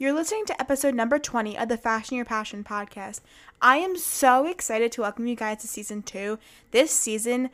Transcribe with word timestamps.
You're 0.00 0.12
listening 0.12 0.44
to 0.46 0.60
episode 0.60 0.94
number 0.94 1.18
20 1.18 1.58
of 1.58 1.68
the 1.68 1.76
Fashion 1.76 2.16
Your 2.16 2.24
Passion 2.24 2.62
podcast. 2.62 3.18
I 3.60 3.78
am 3.78 3.96
so 3.96 4.46
excited 4.46 4.92
to 4.92 5.00
welcome 5.00 5.26
you 5.26 5.34
guys 5.34 5.62
to 5.62 5.66
season 5.66 6.04
2. 6.04 6.38
This 6.70 6.92
season, 6.92 7.50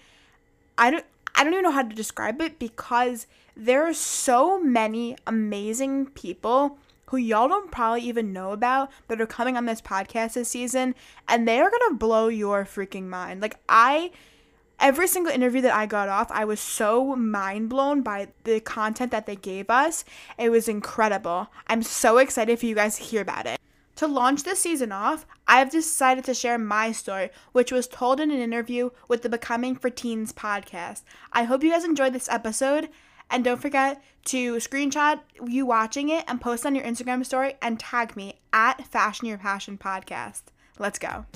I 0.76 0.90
don't 0.90 1.06
I 1.34 1.42
don't 1.42 1.54
even 1.54 1.64
know 1.64 1.70
how 1.70 1.84
to 1.84 1.94
describe 1.94 2.42
it 2.42 2.58
because 2.58 3.26
there 3.56 3.82
are 3.88 3.94
so 3.94 4.62
many 4.62 5.16
amazing 5.26 6.08
people 6.08 6.76
who 7.06 7.16
y'all 7.16 7.48
don't 7.48 7.70
probably 7.70 8.02
even 8.02 8.34
know 8.34 8.52
about 8.52 8.90
that 9.08 9.22
are 9.22 9.26
coming 9.26 9.56
on 9.56 9.64
this 9.64 9.80
podcast 9.80 10.34
this 10.34 10.50
season 10.50 10.94
and 11.26 11.48
they 11.48 11.60
are 11.60 11.70
going 11.70 11.92
to 11.92 11.96
blow 11.96 12.28
your 12.28 12.66
freaking 12.66 13.04
mind. 13.04 13.40
Like 13.40 13.56
I 13.70 14.10
every 14.78 15.06
single 15.08 15.32
interview 15.32 15.62
that 15.62 15.74
I 15.74 15.86
got 15.86 16.08
off, 16.08 16.30
I 16.30 16.44
was 16.44 16.60
so 16.60 17.16
mind 17.16 17.68
blown 17.68 18.02
by 18.02 18.28
the 18.44 18.60
content 18.60 19.10
that 19.12 19.26
they 19.26 19.36
gave 19.36 19.70
us. 19.70 20.04
It 20.38 20.50
was 20.50 20.68
incredible. 20.68 21.48
I'm 21.66 21.82
so 21.82 22.18
excited 22.18 22.58
for 22.58 22.66
you 22.66 22.74
guys 22.74 22.96
to 22.96 23.02
hear 23.02 23.22
about 23.22 23.46
it. 23.46 23.60
To 23.96 24.08
launch 24.08 24.42
this 24.42 24.60
season 24.60 24.90
off, 24.90 25.24
I've 25.46 25.70
decided 25.70 26.24
to 26.24 26.34
share 26.34 26.58
my 26.58 26.90
story, 26.90 27.30
which 27.52 27.70
was 27.70 27.86
told 27.86 28.18
in 28.18 28.30
an 28.32 28.40
interview 28.40 28.90
with 29.06 29.22
the 29.22 29.28
Becoming 29.28 29.76
for 29.76 29.88
Teens 29.88 30.32
podcast. 30.32 31.02
I 31.32 31.44
hope 31.44 31.62
you 31.62 31.70
guys 31.70 31.84
enjoyed 31.84 32.12
this 32.12 32.28
episode, 32.28 32.88
and 33.30 33.44
don't 33.44 33.62
forget 33.62 34.02
to 34.26 34.56
screenshot 34.56 35.20
you 35.46 35.64
watching 35.64 36.08
it 36.08 36.24
and 36.26 36.40
post 36.40 36.66
on 36.66 36.74
your 36.74 36.84
Instagram 36.84 37.24
story 37.24 37.54
and 37.62 37.78
tag 37.78 38.16
me 38.16 38.40
at 38.52 38.84
Fashion 38.86 39.28
Your 39.28 39.38
Passion 39.38 39.78
Podcast. 39.78 40.42
Let's 40.78 40.98
go. 40.98 41.26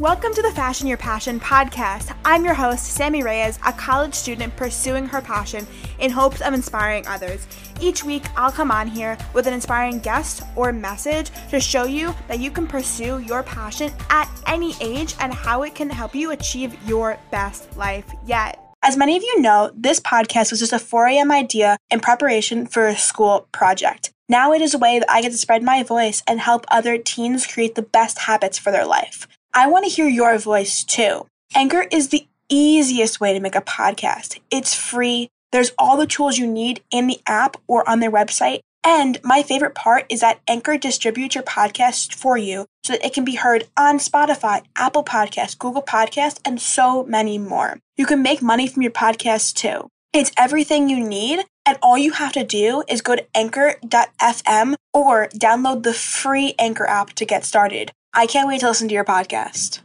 Welcome 0.00 0.34
to 0.34 0.42
the 0.42 0.50
Fashion 0.50 0.86
Your 0.86 0.98
Passion 0.98 1.40
podcast. 1.40 2.14
I'm 2.22 2.44
your 2.44 2.52
host, 2.52 2.84
Sammy 2.84 3.22
Reyes, 3.22 3.58
a 3.64 3.72
college 3.72 4.12
student 4.12 4.54
pursuing 4.54 5.06
her 5.06 5.22
passion 5.22 5.66
in 6.00 6.10
hopes 6.10 6.42
of 6.42 6.52
inspiring 6.52 7.06
others. 7.06 7.46
Each 7.80 8.04
week, 8.04 8.24
I'll 8.36 8.52
come 8.52 8.70
on 8.70 8.88
here 8.88 9.16
with 9.32 9.46
an 9.46 9.54
inspiring 9.54 10.00
guest 10.00 10.42
or 10.54 10.70
message 10.70 11.30
to 11.48 11.60
show 11.60 11.84
you 11.84 12.14
that 12.28 12.40
you 12.40 12.50
can 12.50 12.66
pursue 12.66 13.20
your 13.20 13.42
passion 13.42 13.90
at 14.10 14.30
any 14.46 14.74
age 14.82 15.14
and 15.18 15.32
how 15.32 15.62
it 15.62 15.74
can 15.74 15.88
help 15.88 16.14
you 16.14 16.30
achieve 16.32 16.76
your 16.86 17.18
best 17.30 17.74
life 17.74 18.04
yet. 18.26 18.60
As 18.82 18.98
many 18.98 19.16
of 19.16 19.22
you 19.22 19.40
know, 19.40 19.70
this 19.74 19.98
podcast 19.98 20.50
was 20.50 20.60
just 20.60 20.74
a 20.74 20.78
4 20.78 21.06
a.m. 21.06 21.32
idea 21.32 21.78
in 21.90 22.00
preparation 22.00 22.66
for 22.66 22.86
a 22.86 22.98
school 22.98 23.48
project. 23.50 24.12
Now 24.28 24.52
it 24.52 24.60
is 24.60 24.74
a 24.74 24.78
way 24.78 24.98
that 24.98 25.10
I 25.10 25.22
get 25.22 25.32
to 25.32 25.38
spread 25.38 25.62
my 25.62 25.82
voice 25.82 26.22
and 26.26 26.38
help 26.38 26.66
other 26.68 26.98
teens 26.98 27.46
create 27.46 27.76
the 27.76 27.82
best 27.82 28.18
habits 28.18 28.58
for 28.58 28.70
their 28.70 28.84
life. 28.84 29.26
I 29.58 29.68
want 29.68 29.86
to 29.86 29.90
hear 29.90 30.06
your 30.06 30.36
voice 30.36 30.84
too. 30.84 31.26
Anchor 31.54 31.86
is 31.90 32.08
the 32.08 32.28
easiest 32.50 33.22
way 33.22 33.32
to 33.32 33.40
make 33.40 33.54
a 33.54 33.62
podcast. 33.62 34.38
It's 34.50 34.74
free. 34.74 35.30
There's 35.50 35.72
all 35.78 35.96
the 35.96 36.06
tools 36.06 36.36
you 36.36 36.46
need 36.46 36.82
in 36.90 37.06
the 37.06 37.20
app 37.26 37.56
or 37.66 37.88
on 37.88 38.00
their 38.00 38.10
website. 38.10 38.60
And 38.84 39.18
my 39.24 39.42
favorite 39.42 39.74
part 39.74 40.04
is 40.10 40.20
that 40.20 40.40
Anchor 40.46 40.76
distributes 40.76 41.34
your 41.34 41.42
podcast 41.42 42.12
for 42.12 42.36
you 42.36 42.66
so 42.84 42.92
that 42.92 43.04
it 43.06 43.14
can 43.14 43.24
be 43.24 43.36
heard 43.36 43.64
on 43.78 43.98
Spotify, 43.98 44.62
Apple 44.76 45.02
Podcasts, 45.02 45.58
Google 45.58 45.80
Podcasts, 45.80 46.38
and 46.44 46.60
so 46.60 47.04
many 47.04 47.38
more. 47.38 47.78
You 47.96 48.04
can 48.04 48.20
make 48.22 48.42
money 48.42 48.68
from 48.68 48.82
your 48.82 48.92
podcast 48.92 49.54
too. 49.54 49.88
It's 50.12 50.32
everything 50.36 50.90
you 50.90 51.00
need, 51.00 51.46
and 51.64 51.78
all 51.82 51.96
you 51.96 52.12
have 52.12 52.32
to 52.32 52.44
do 52.44 52.84
is 52.88 53.00
go 53.00 53.16
to 53.16 53.26
anchor.fm 53.34 54.74
or 54.92 55.28
download 55.28 55.82
the 55.82 55.94
free 55.94 56.54
Anchor 56.58 56.86
app 56.86 57.14
to 57.14 57.24
get 57.24 57.44
started. 57.44 57.92
I 58.18 58.26
can't 58.26 58.48
wait 58.48 58.60
to 58.60 58.68
listen 58.68 58.88
to 58.88 58.94
your 58.94 59.04
podcast. 59.04 59.80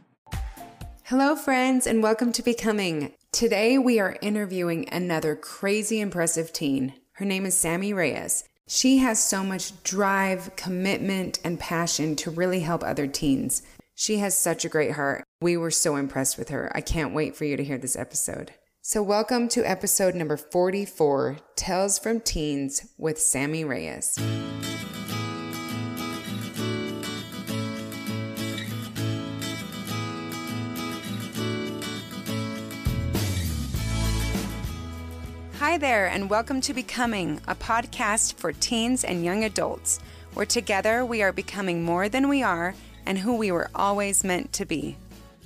Hello, 1.04 1.36
friends, 1.36 1.86
and 1.86 2.02
welcome 2.02 2.32
to 2.32 2.42
Becoming. 2.42 3.12
Today, 3.30 3.76
we 3.76 4.00
are 4.00 4.16
interviewing 4.22 4.88
another 4.90 5.36
crazy 5.36 6.00
impressive 6.00 6.50
teen. 6.50 6.94
Her 7.16 7.26
name 7.26 7.44
is 7.44 7.54
Sammy 7.54 7.92
Reyes. 7.92 8.44
She 8.66 8.98
has 8.98 9.22
so 9.22 9.44
much 9.44 9.82
drive, 9.82 10.56
commitment, 10.56 11.40
and 11.44 11.60
passion 11.60 12.16
to 12.16 12.30
really 12.30 12.60
help 12.60 12.82
other 12.82 13.06
teens. 13.06 13.64
She 13.94 14.16
has 14.16 14.34
such 14.34 14.64
a 14.64 14.70
great 14.70 14.92
heart. 14.92 15.24
We 15.42 15.58
were 15.58 15.70
so 15.70 15.96
impressed 15.96 16.38
with 16.38 16.48
her. 16.48 16.72
I 16.74 16.80
can't 16.80 17.12
wait 17.12 17.36
for 17.36 17.44
you 17.44 17.58
to 17.58 17.64
hear 17.64 17.76
this 17.76 17.96
episode. 17.96 18.52
So, 18.80 19.02
welcome 19.02 19.46
to 19.48 19.62
episode 19.62 20.14
number 20.14 20.38
44 20.38 21.36
Tales 21.54 21.98
from 21.98 22.20
Teens 22.20 22.94
with 22.96 23.18
Sammy 23.18 23.62
Reyes. 23.62 24.18
Hi 35.62 35.78
there, 35.78 36.08
and 36.08 36.28
welcome 36.28 36.60
to 36.62 36.74
Becoming, 36.74 37.40
a 37.46 37.54
podcast 37.54 38.34
for 38.34 38.52
teens 38.52 39.04
and 39.04 39.24
young 39.24 39.44
adults, 39.44 40.00
where 40.34 40.44
together 40.44 41.04
we 41.04 41.22
are 41.22 41.32
becoming 41.32 41.84
more 41.84 42.08
than 42.08 42.28
we 42.28 42.42
are 42.42 42.74
and 43.06 43.16
who 43.16 43.36
we 43.36 43.52
were 43.52 43.70
always 43.72 44.24
meant 44.24 44.52
to 44.54 44.64
be. 44.64 44.96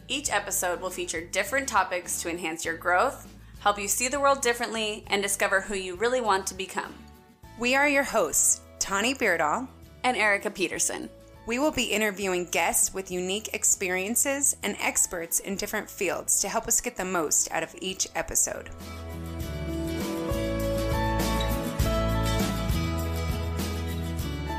Each 0.08 0.32
episode 0.32 0.80
will 0.80 0.88
feature 0.88 1.20
different 1.20 1.68
topics 1.68 2.22
to 2.22 2.30
enhance 2.30 2.64
your 2.64 2.78
growth, 2.78 3.28
help 3.58 3.78
you 3.78 3.88
see 3.88 4.08
the 4.08 4.18
world 4.18 4.40
differently, 4.40 5.04
and 5.08 5.22
discover 5.22 5.60
who 5.60 5.74
you 5.74 5.96
really 5.96 6.22
want 6.22 6.46
to 6.46 6.54
become. 6.54 6.94
We 7.58 7.74
are 7.74 7.86
your 7.86 8.04
hosts, 8.04 8.62
Tani 8.78 9.14
Beardall 9.14 9.68
and 10.02 10.16
Erica 10.16 10.50
Peterson. 10.50 11.10
We 11.44 11.58
will 11.58 11.72
be 11.72 11.92
interviewing 11.92 12.46
guests 12.46 12.94
with 12.94 13.10
unique 13.10 13.50
experiences 13.52 14.56
and 14.62 14.78
experts 14.80 15.40
in 15.40 15.56
different 15.56 15.90
fields 15.90 16.40
to 16.40 16.48
help 16.48 16.66
us 16.68 16.80
get 16.80 16.96
the 16.96 17.04
most 17.04 17.52
out 17.52 17.62
of 17.62 17.74
each 17.82 18.08
episode. 18.14 18.70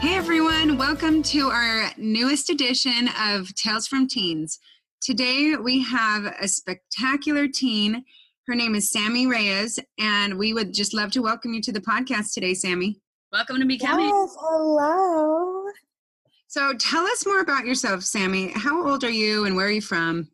Hey 0.08 0.16
everyone, 0.16 0.78
welcome 0.78 1.22
to 1.24 1.50
our 1.50 1.92
newest 1.98 2.50
edition 2.50 3.10
of 3.22 3.54
Tales 3.56 3.88
from 3.88 4.08
Teens. 4.08 4.58
Today 5.02 5.58
we 5.58 5.84
have 5.84 6.34
a 6.40 6.48
spectacular 6.48 7.50
teen. 7.50 8.06
Her 8.48 8.56
name 8.56 8.74
is 8.74 8.90
Sammy 8.90 9.28
Reyes, 9.28 9.82
and 10.00 10.40
we 10.40 10.54
would 10.54 10.74
just 10.74 10.94
love 10.94 11.12
to 11.12 11.22
welcome 11.22 11.54
you 11.54 11.62
to 11.62 11.74
the 11.74 11.82
podcast 11.82 12.34
today, 12.34 12.54
Sammy. 12.54 13.02
Welcome 13.34 13.60
to 13.60 13.66
Becoming. 13.66 14.08
Yes, 14.08 14.34
hello. 14.40 15.66
So 16.48 16.74
tell 16.76 17.04
us 17.04 17.26
more 17.26 17.42
about 17.42 17.66
yourself, 17.66 18.02
Sammy. 18.04 18.54
How 18.56 18.88
old 18.88 19.04
are 19.04 19.10
you 19.10 19.44
and 19.44 19.58
where 19.58 19.68
are 19.68 19.72
you 19.72 19.82
from? 19.82 20.30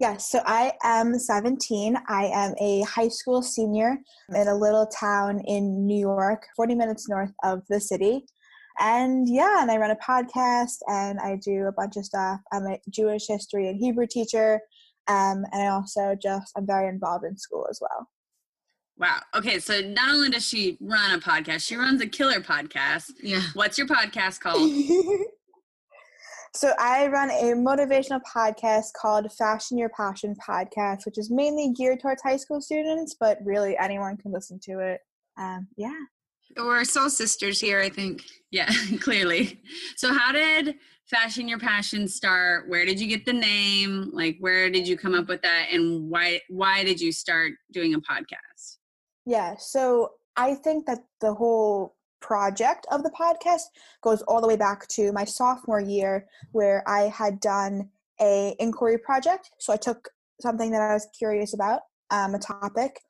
Yes, 0.00 0.28
so 0.28 0.40
I 0.44 0.72
am 0.82 1.16
17. 1.16 1.96
I 2.08 2.24
am 2.24 2.52
a 2.60 2.82
high 2.82 3.08
school 3.08 3.42
senior 3.42 3.96
in 4.34 4.48
a 4.48 4.56
little 4.56 4.88
town 4.88 5.40
in 5.46 5.86
New 5.86 6.00
York, 6.00 6.46
40 6.56 6.74
minutes 6.74 7.08
north 7.08 7.32
of 7.44 7.62
the 7.68 7.80
city 7.80 8.26
and 8.78 9.28
yeah, 9.28 9.62
and 9.62 9.70
I 9.70 9.76
run 9.76 9.90
a 9.90 9.96
podcast 9.96 10.78
and 10.86 11.18
I 11.18 11.36
do 11.36 11.66
a 11.66 11.72
bunch 11.72 11.96
of 11.96 12.04
stuff. 12.04 12.40
I'm 12.52 12.66
a 12.66 12.78
Jewish 12.90 13.26
history 13.26 13.68
and 13.68 13.78
Hebrew 13.78 14.06
teacher, 14.06 14.60
um, 15.08 15.44
and 15.52 15.62
I 15.62 15.68
also 15.68 16.14
just 16.20 16.52
I'm 16.56 16.66
very 16.66 16.88
involved 16.88 17.24
in 17.24 17.36
school 17.36 17.66
as 17.70 17.78
well. 17.80 18.08
Wow. 18.98 19.20
Okay, 19.36 19.60
so 19.60 19.80
not 19.80 20.12
only 20.12 20.28
does 20.28 20.46
she 20.46 20.76
run 20.80 21.12
a 21.12 21.18
podcast, 21.18 21.66
she 21.66 21.76
runs 21.76 22.00
a 22.02 22.06
killer 22.06 22.40
podcast. 22.40 23.12
Yeah. 23.22 23.42
What's 23.54 23.78
your 23.78 23.86
podcast 23.86 24.40
called? 24.40 24.58
so 26.54 26.72
I 26.80 27.06
run 27.06 27.30
a 27.30 27.54
motivational 27.54 28.20
podcast 28.34 28.86
called 29.00 29.32
Fashion 29.32 29.78
Your 29.78 29.90
Passion 29.90 30.34
Podcast, 30.34 31.06
which 31.06 31.16
is 31.16 31.30
mainly 31.30 31.72
geared 31.76 32.00
towards 32.00 32.22
high 32.22 32.36
school 32.36 32.60
students, 32.60 33.14
but 33.18 33.38
really 33.44 33.78
anyone 33.78 34.16
can 34.16 34.32
listen 34.32 34.58
to 34.64 34.80
it. 34.80 35.00
Um, 35.38 35.68
yeah. 35.76 35.94
We're 36.56 36.84
soul 36.84 37.10
sisters 37.10 37.60
here, 37.60 37.80
I 37.80 37.88
think. 37.88 38.24
Yeah, 38.50 38.70
clearly. 39.00 39.60
So, 39.96 40.12
how 40.12 40.32
did 40.32 40.76
Fashion 41.06 41.48
Your 41.48 41.58
Passion 41.58 42.08
start? 42.08 42.68
Where 42.68 42.84
did 42.84 43.00
you 43.00 43.06
get 43.06 43.24
the 43.24 43.32
name? 43.32 44.10
Like, 44.12 44.36
where 44.40 44.70
did 44.70 44.86
you 44.86 44.96
come 44.96 45.14
up 45.14 45.28
with 45.28 45.42
that? 45.42 45.68
And 45.72 46.10
why 46.10 46.40
why 46.48 46.84
did 46.84 47.00
you 47.00 47.12
start 47.12 47.52
doing 47.72 47.94
a 47.94 48.00
podcast? 48.00 48.78
Yeah, 49.26 49.56
so 49.58 50.12
I 50.36 50.54
think 50.54 50.86
that 50.86 51.00
the 51.20 51.34
whole 51.34 51.96
project 52.20 52.86
of 52.90 53.02
the 53.02 53.10
podcast 53.10 53.62
goes 54.02 54.22
all 54.22 54.40
the 54.40 54.48
way 54.48 54.56
back 54.56 54.86
to 54.88 55.12
my 55.12 55.24
sophomore 55.24 55.80
year, 55.80 56.26
where 56.52 56.82
I 56.88 57.02
had 57.02 57.40
done 57.40 57.90
a 58.20 58.54
inquiry 58.58 58.98
project. 58.98 59.50
So 59.58 59.72
I 59.72 59.76
took 59.76 60.08
something 60.40 60.70
that 60.70 60.80
I 60.80 60.94
was 60.94 61.06
curious 61.16 61.54
about, 61.54 61.82
um, 62.10 62.34
a 62.34 62.38
topic, 62.38 63.00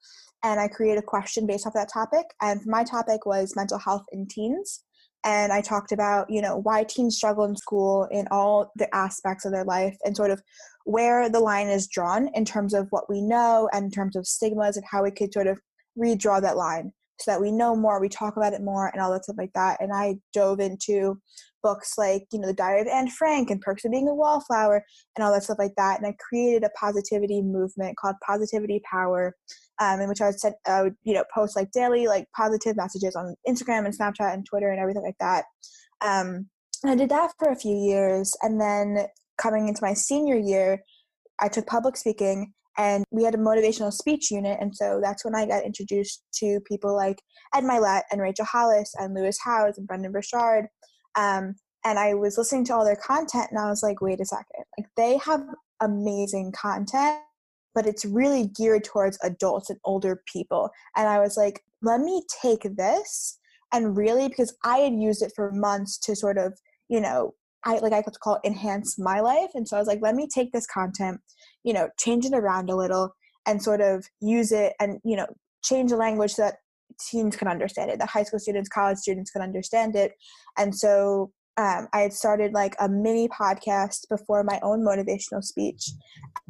and 0.45 0.61
I 0.61 0.69
created 0.69 0.99
a 0.99 1.07
question 1.07 1.47
based 1.47 1.67
off 1.67 1.75
that 1.75 1.93
topic. 1.93 2.27
And 2.41 2.61
my 2.67 2.85
topic 2.85 3.27
was 3.27 3.57
mental 3.57 3.79
health 3.79 4.05
in 4.13 4.27
teens. 4.27 4.85
And 5.25 5.53
I 5.53 5.61
talked 5.61 5.91
about, 5.91 6.31
you 6.31 6.41
know, 6.41 6.59
why 6.59 6.85
teens 6.85 7.17
struggle 7.17 7.45
in 7.45 7.57
school 7.57 8.07
in 8.11 8.29
all 8.31 8.71
the 8.77 8.93
aspects 8.95 9.45
of 9.45 9.53
their 9.53 9.65
life 9.65 9.97
and 10.05 10.17
sort 10.17 10.31
of 10.31 10.41
where 10.85 11.29
the 11.29 11.41
line 11.41 11.69
is 11.69 11.89
drawn 11.89 12.29
in 12.35 12.45
terms 12.45 12.73
of 12.73 12.87
what 12.91 13.11
we 13.11 13.21
know 13.21 13.69
and 13.73 13.87
in 13.87 13.91
terms 13.91 14.17
of 14.17 14.27
stigmas 14.27 14.77
and 14.77 14.87
how 14.89 15.03
we 15.03 15.11
could 15.11 15.33
sort 15.33 15.49
of 15.49 15.61
redraw 15.99 16.41
that 16.41 16.57
line 16.57 16.93
so 17.21 17.33
that 17.33 17.41
we 17.41 17.51
know 17.51 17.75
more, 17.75 18.01
we 18.01 18.09
talk 18.09 18.37
about 18.37 18.53
it 18.53 18.63
more, 18.63 18.89
and 18.89 19.03
all 19.03 19.11
that 19.11 19.25
stuff 19.25 19.37
like 19.37 19.53
that. 19.55 19.79
And 19.81 19.93
I 19.93 20.17
dove 20.33 20.61
into 20.61 21.21
books 21.63 21.95
like, 21.99 22.25
you 22.33 22.39
know, 22.39 22.49
The 22.49 22.55
Diary 22.55 22.83
of 22.83 22.87
Anne 22.87 23.09
Frank 23.09 23.51
and 23.51 23.61
Perks 23.61 23.85
of 23.85 23.91
Being 23.91 24.09
a 24.09 24.15
Wallflower 24.15 24.85
and 25.17 25.25
all 25.25 25.33
that 25.33 25.45
stuff 25.45 25.59
like 25.59 25.75
that. 25.77 25.99
And 25.99 26.07
I 26.07 26.15
created 26.19 26.65
a 26.65 26.71
positivity 26.79 27.43
movement 27.43 27.97
called 27.97 28.17
Positivity 28.27 28.81
Power 28.91 29.35
um, 29.81 30.01
in 30.01 30.09
which 30.09 30.21
I 30.21 30.27
would 30.27 30.41
send, 30.41 30.55
I 30.67 30.83
would, 30.83 30.95
you 31.05 31.15
know, 31.15 31.25
post 31.35 31.57
like 31.57 31.71
daily, 31.71 32.07
like 32.07 32.27
positive 32.37 32.77
messages 32.77 33.15
on 33.15 33.35
Instagram 33.49 33.87
and 33.87 33.97
Snapchat 33.97 34.35
and 34.35 34.45
Twitter 34.47 34.71
and 34.71 34.81
everything 34.81 35.03
like 35.03 35.19
that. 35.21 35.45
Um, 36.01 36.49
and 36.83 36.93
I 36.93 36.95
did 36.95 37.11
that 37.11 37.33
for 37.39 37.51
a 37.51 37.57
few 37.57 37.77
years. 37.77 38.33
And 38.43 38.61
then 38.61 39.07
coming 39.41 39.69
into 39.69 39.83
my 39.83 39.95
senior 39.95 40.37
year, 40.37 40.83
I 41.41 41.49
took 41.49 41.67
public 41.67 41.97
speaking 41.97 42.53
and 42.77 43.05
we 43.11 43.25
had 43.25 43.35
a 43.35 43.39
motivational 43.39 43.93
speech 43.93 44.31
unit. 44.31 44.59
And 44.61 44.75
so 44.75 45.01
that's 45.03 45.25
when 45.25 45.35
I 45.35 45.47
got 45.47 45.65
introduced 45.65 46.23
to 46.37 46.61
people 46.67 46.95
like 46.95 47.21
Ed 47.55 47.65
Mylett 47.65 48.03
and 48.11 48.21
Rachel 48.21 48.45
Hollis 48.45 48.93
and 48.97 49.15
Lewis 49.15 49.39
Howes 49.45 49.79
and 49.79 49.87
Brendon 49.87 50.13
Burchard. 50.13 50.67
Um, 51.17 51.57
and 51.85 51.99
I 51.99 52.15
was 52.15 52.37
listening 52.37 52.65
to 52.67 52.75
all 52.75 52.85
their 52.85 52.97
content 52.97 53.49
and 53.51 53.59
I 53.59 53.69
was 53.71 53.83
like, 53.83 54.01
wait 54.01 54.21
a 54.21 54.25
second, 54.25 54.65
like 54.79 54.89
they 54.97 55.17
have 55.19 55.43
amazing 55.81 56.53
content, 56.53 57.19
but 57.75 57.87
it's 57.87 58.05
really 58.05 58.49
geared 58.57 58.85
towards 58.85 59.19
adults 59.23 59.71
and 59.71 59.79
older 59.85 60.23
people. 60.33 60.71
And 60.97 61.09
I 61.09 61.21
was 61.21 61.37
like, 61.37 61.61
let 61.83 62.01
me 62.01 62.25
take 62.43 62.63
this 62.77 63.39
and 63.73 63.97
really, 63.97 64.29
because 64.29 64.57
I 64.65 64.79
had 64.79 64.95
used 64.95 65.23
it 65.23 65.33
for 65.37 65.53
months 65.53 65.99
to 65.99 66.17
sort 66.17 66.39
of, 66.39 66.59
you 66.89 67.01
know, 67.01 67.35
I 67.65 67.79
like 67.79 67.93
I 67.93 68.03
could 68.03 68.19
call 68.21 68.37
it 68.37 68.47
enhance 68.47 68.99
my 68.99 69.21
life. 69.21 69.51
And 69.55 69.69
so 69.69 69.77
I 69.77 69.81
was 69.81 69.89
like, 69.89 70.01
let 70.01 70.15
me 70.15 70.29
take 70.33 70.53
this 70.53 70.67
content, 70.67 71.21
you 71.65 71.73
know, 71.73 71.91
change 71.99 72.25
it 72.25 72.33
around 72.33 72.71
a 72.71 72.77
little 72.77 73.15
and 73.47 73.63
sort 73.63 73.81
of 73.81 74.07
use 74.21 74.53
it 74.53 74.75
and, 74.81 75.01
you 75.05 75.17
know, 75.17 75.27
change 75.63 75.91
the 75.91 75.97
language 75.97 76.33
so 76.33 76.43
that 76.43 76.57
teens 77.01 77.37
can 77.37 77.49
understand 77.49 77.91
it, 77.91 77.99
that 77.99 78.09
high 78.09 78.23
school 78.23 78.39
students, 78.39 78.69
college 78.69 78.99
students 78.99 79.31
can 79.31 79.43
understand 79.43 79.97
it. 79.97 80.13
And 80.57 80.75
so 80.75 81.33
um, 81.59 81.89
I 81.93 82.03
had 82.03 82.13
started 82.13 82.53
like 82.53 82.77
a 82.79 82.89
mini 82.89 83.29
podcast 83.29 84.09
before 84.09 84.45
my 84.45 84.61
own 84.63 84.85
motivational 84.85 85.43
speech. 85.43 85.91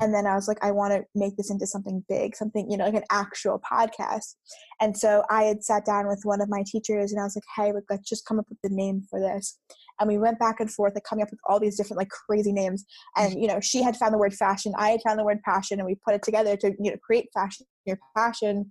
And 0.03 0.13
then 0.13 0.27
I 0.27 0.35
was 0.35 0.47
like, 0.47 0.63
I 0.63 0.71
want 0.71 0.93
to 0.93 1.05
make 1.15 1.35
this 1.37 1.51
into 1.51 1.67
something 1.67 2.05
big, 2.11 2.37
something, 2.37 2.71
you 2.71 2.77
know, 2.77 2.85
like 2.85 2.95
an 2.95 3.05
actual 3.11 3.59
podcast. 3.61 4.35
And 4.83 4.95
so 4.95 5.23
I 5.31 5.45
had 5.45 5.65
sat 5.65 5.87
down 5.87 6.09
with 6.09 6.21
one 6.25 6.43
of 6.43 6.51
my 6.51 6.63
teachers 6.67 7.11
and 7.11 7.21
I 7.21 7.25
was 7.25 7.37
like, 7.37 7.45
hey, 7.57 7.73
let's 7.89 8.07
just 8.07 8.27
come 8.27 8.39
up 8.39 8.47
with 8.51 8.59
the 8.63 8.69
name 8.69 9.03
for 9.09 9.19
this. 9.19 9.59
And 10.01 10.09
we 10.09 10.19
went 10.19 10.39
back 10.39 10.61
and 10.61 10.73
forth, 10.73 10.95
like 10.95 11.05
coming 11.05 11.23
up 11.23 11.31
with 11.31 11.41
all 11.49 11.61
these 11.61 11.77
different, 11.77 11.99
like 11.99 12.09
crazy 12.09 12.53
names. 12.53 12.85
And, 13.17 13.41
you 13.41 13.47
know, 13.47 13.61
she 13.61 13.83
had 13.83 13.97
found 13.97 14.15
the 14.15 14.19
word 14.19 14.35
fashion, 14.35 14.73
I 14.79 14.91
had 14.91 15.03
found 15.03 15.19
the 15.19 15.25
word 15.25 15.43
passion, 15.43 15.79
and 15.79 15.87
we 15.87 15.97
put 16.05 16.15
it 16.15 16.23
together 16.23 16.57
to, 16.57 16.69
you 16.81 16.91
know, 16.91 16.97
create 17.05 17.29
fashion, 17.35 17.67
your 17.85 17.99
passion. 18.17 18.71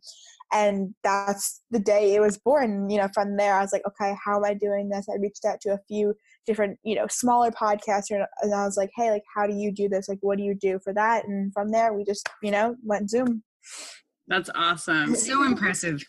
And 0.52 0.94
that's 1.04 1.62
the 1.72 1.80
day 1.80 2.16
it 2.16 2.22
was 2.22 2.38
born 2.38 2.90
you 2.90 2.98
know 2.98 3.10
from 3.14 3.36
there. 3.36 3.56
I 3.56 3.62
was 3.62 3.74
like 3.74 3.84
okay 3.86 4.16
how 4.24 4.38
am 4.38 4.46
i 4.46 4.54
doing 4.54 4.90
this? 4.90 5.08
I 5.10 5.18
reached 5.20 5.46
out 5.46 5.60
to 5.62 5.74
a 5.74 5.80
few 5.88 6.14
different 6.46 6.80
you 6.84 6.96
know 6.96 7.06
smaller 7.10 7.52
podcasters 7.52 8.26
and 8.42 8.54
i 8.54 8.64
was 8.64 8.78
like 8.78 8.90
hey 8.96 9.12
like 9.12 9.24
how 9.36 9.46
do 9.46 9.54
you 9.54 9.72
do 9.72 9.90
this? 9.90 10.08
Like 10.08 10.20
what 10.22 10.38
do 10.38 10.44
you 10.44 10.56
do 10.56 10.80
for 10.84 10.94
that? 10.94 11.26
And 11.28 11.52
from 11.54 11.72
there 11.72 11.94
we 11.94 12.04
just 12.06 12.30
you 12.42 12.52
know 12.52 12.76
went 12.84 13.10
zoom. 13.10 13.44
That's 14.28 14.50
awesome. 14.56 15.16
So 15.16 15.44
impressive. 15.44 16.04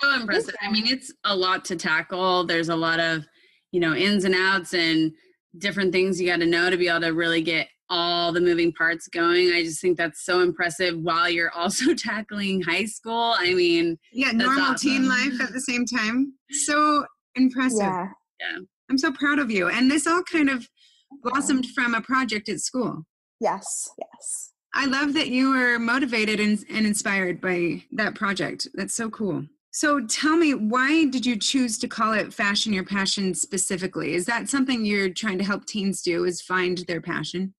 So 0.00 0.14
impressive. 0.14 0.54
I 0.62 0.70
mean 0.70 0.86
it's 0.86 1.12
a 1.24 1.36
lot 1.36 1.64
to 1.66 1.76
tackle. 1.76 2.44
There's 2.44 2.70
a 2.70 2.76
lot 2.76 2.98
of 2.98 3.26
you 3.72 3.80
know 3.80 3.94
ins 3.94 4.24
and 4.24 4.34
outs 4.34 4.74
and 4.74 5.12
different 5.58 5.92
things 5.92 6.20
you 6.20 6.26
got 6.26 6.40
to 6.40 6.46
know 6.46 6.70
to 6.70 6.76
be 6.76 6.88
able 6.88 7.00
to 7.00 7.12
really 7.12 7.42
get 7.42 7.68
all 7.90 8.32
the 8.32 8.40
moving 8.40 8.72
parts 8.72 9.06
going. 9.06 9.52
I 9.52 9.62
just 9.62 9.80
think 9.80 9.98
that's 9.98 10.24
so 10.24 10.40
impressive 10.40 10.98
while 10.98 11.28
you're 11.28 11.50
also 11.54 11.94
tackling 11.94 12.62
high 12.62 12.86
school. 12.86 13.34
I 13.36 13.52
mean, 13.54 13.98
yeah, 14.12 14.30
normal 14.30 14.62
awesome. 14.62 14.76
teen 14.76 15.08
life 15.08 15.40
at 15.42 15.52
the 15.52 15.60
same 15.60 15.84
time. 15.84 16.32
So 16.50 17.04
impressive. 17.34 17.80
Yeah. 17.80 18.08
yeah. 18.40 18.58
I'm 18.88 18.98
so 18.98 19.12
proud 19.12 19.38
of 19.38 19.50
you. 19.50 19.68
And 19.68 19.90
this 19.90 20.06
all 20.06 20.22
kind 20.22 20.48
of 20.48 20.68
blossomed 21.22 21.66
from 21.74 21.94
a 21.94 22.00
project 22.00 22.48
at 22.48 22.60
school. 22.60 23.04
Yes, 23.40 23.90
yes. 23.98 24.52
I 24.74 24.86
love 24.86 25.12
that 25.14 25.28
you 25.28 25.50
were 25.50 25.78
motivated 25.78 26.40
and, 26.40 26.64
and 26.70 26.86
inspired 26.86 27.40
by 27.40 27.84
that 27.92 28.14
project. 28.14 28.68
That's 28.74 28.94
so 28.94 29.10
cool. 29.10 29.44
So 29.74 30.04
tell 30.06 30.36
me, 30.36 30.52
why 30.52 31.06
did 31.06 31.24
you 31.24 31.38
choose 31.38 31.78
to 31.78 31.88
call 31.88 32.12
it 32.12 32.32
Fashion 32.32 32.74
Your 32.74 32.84
Passion 32.84 33.34
specifically? 33.34 34.14
Is 34.14 34.26
that 34.26 34.50
something 34.50 34.84
you're 34.84 35.08
trying 35.08 35.38
to 35.38 35.44
help 35.44 35.64
teens 35.64 36.02
do, 36.02 36.24
is 36.24 36.42
find 36.42 36.78
their 36.86 37.00
passion? 37.00 37.54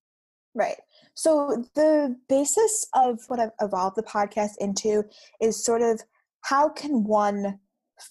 Right. 0.54 0.78
So 1.16 1.66
the 1.74 2.16
basis 2.30 2.86
of 2.94 3.20
what 3.28 3.40
I've 3.40 3.52
evolved 3.60 3.98
the 3.98 4.04
podcast 4.04 4.52
into 4.60 5.04
is 5.42 5.66
sort 5.66 5.82
of 5.82 6.02
how 6.42 6.70
can 6.70 7.04
one 7.04 7.60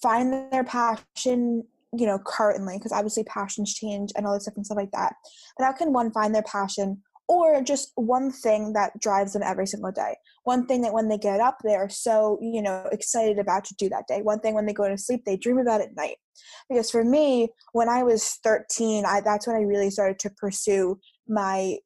find 0.02 0.50
their 0.52 0.64
passion, 0.64 1.64
you 1.96 2.06
know, 2.06 2.19
currently, 2.19 2.78
because 2.78 2.93
obviously 2.93 3.22
passions 3.25 3.72
change 3.72 4.10
and 4.16 4.26
all 4.26 4.34
this 4.34 4.46
different 4.46 4.66
stuff 4.66 4.78
like 4.78 4.90
that. 4.93 5.14
But 5.56 5.64
how 5.64 5.72
can 5.72 5.93
one 5.93 6.10
find 6.10 6.34
their 6.34 6.43
passion 6.43 7.02
or 7.32 7.62
just 7.62 7.93
one 7.94 8.31
thing 8.31 8.73
that 8.75 8.99
drives 9.00 9.32
them 9.32 9.43
every 9.43 9.67
single 9.67 9.93
day? 9.93 10.17
One 10.44 10.67
thing 10.67 10.82
that 10.82 10.93
when 10.93 11.08
they 11.08 11.19
get 11.19 11.40
up, 11.40 11.58
they're 11.62 11.88
so, 11.88 12.38
you 12.40 12.62
know, 12.62 12.87
excited 12.93 13.38
about 13.38 13.64
to 13.67 13.75
do 13.76 13.88
that 13.88 14.06
day. 14.06 14.20
One 14.23 14.40
thing 14.40 14.55
when 14.55 14.67
they 14.67 14.73
go 14.73 14.88
to 14.88 14.99
sleep, 14.99 15.23
they 15.25 15.37
dream 15.37 15.58
about 15.58 15.81
at 15.81 15.96
night. 15.96 16.17
Because 16.69 16.90
for 16.90 17.05
me, 17.05 17.49
when 17.73 17.88
I 17.88 18.02
was 18.02 18.38
13, 18.44 19.05
I, 19.06 19.20
that's 19.20 19.46
when 19.46 19.56
I 19.56 19.61
really 19.61 19.90
started 19.90 20.19
to 20.20 20.31
pursue 20.31 20.99
my 21.29 21.76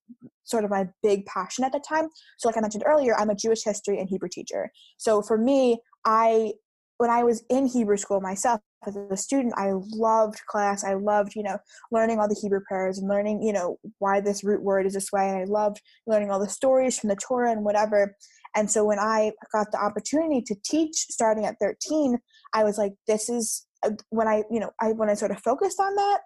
sort 0.44 0.64
of 0.64 0.70
my 0.70 0.88
big 1.02 1.26
passion 1.26 1.64
at 1.64 1.72
the 1.72 1.82
time. 1.86 2.08
So, 2.38 2.48
like 2.48 2.56
I 2.56 2.60
mentioned 2.60 2.84
earlier, 2.86 3.18
I'm 3.18 3.30
a 3.30 3.34
Jewish 3.34 3.64
history 3.64 3.98
and 3.98 4.08
Hebrew 4.08 4.28
teacher. 4.30 4.70
So, 4.96 5.22
for 5.22 5.38
me, 5.38 5.80
I 6.04 6.52
when 6.98 7.10
I 7.10 7.24
was 7.24 7.44
in 7.50 7.66
Hebrew 7.66 7.96
school 7.96 8.20
myself 8.20 8.60
as 8.86 8.96
a 8.96 9.16
student, 9.16 9.54
I 9.56 9.72
loved 9.74 10.40
class. 10.46 10.84
I 10.84 10.94
loved, 10.94 11.34
you 11.34 11.42
know, 11.42 11.58
learning 11.90 12.18
all 12.18 12.28
the 12.28 12.38
Hebrew 12.40 12.60
prayers 12.66 12.98
and 12.98 13.08
learning, 13.08 13.42
you 13.42 13.52
know, 13.52 13.78
why 13.98 14.20
this 14.20 14.44
root 14.44 14.62
word 14.62 14.86
is 14.86 14.94
this 14.94 15.12
way. 15.12 15.28
And 15.28 15.38
I 15.38 15.44
loved 15.44 15.80
learning 16.06 16.30
all 16.30 16.40
the 16.40 16.48
stories 16.48 16.98
from 16.98 17.08
the 17.08 17.16
Torah 17.16 17.52
and 17.52 17.64
whatever. 17.64 18.16
And 18.54 18.70
so 18.70 18.84
when 18.84 18.98
I 18.98 19.32
got 19.52 19.70
the 19.72 19.82
opportunity 19.82 20.42
to 20.42 20.56
teach 20.64 20.94
starting 20.94 21.44
at 21.44 21.56
13, 21.60 22.18
I 22.54 22.64
was 22.64 22.78
like, 22.78 22.92
this 23.06 23.28
is 23.28 23.66
uh, 23.82 23.90
when 24.10 24.28
I, 24.28 24.44
you 24.50 24.60
know, 24.60 24.70
I 24.80 24.92
when 24.92 25.10
I 25.10 25.14
sort 25.14 25.30
of 25.30 25.40
focused 25.40 25.78
on 25.78 25.94
that, 25.94 26.20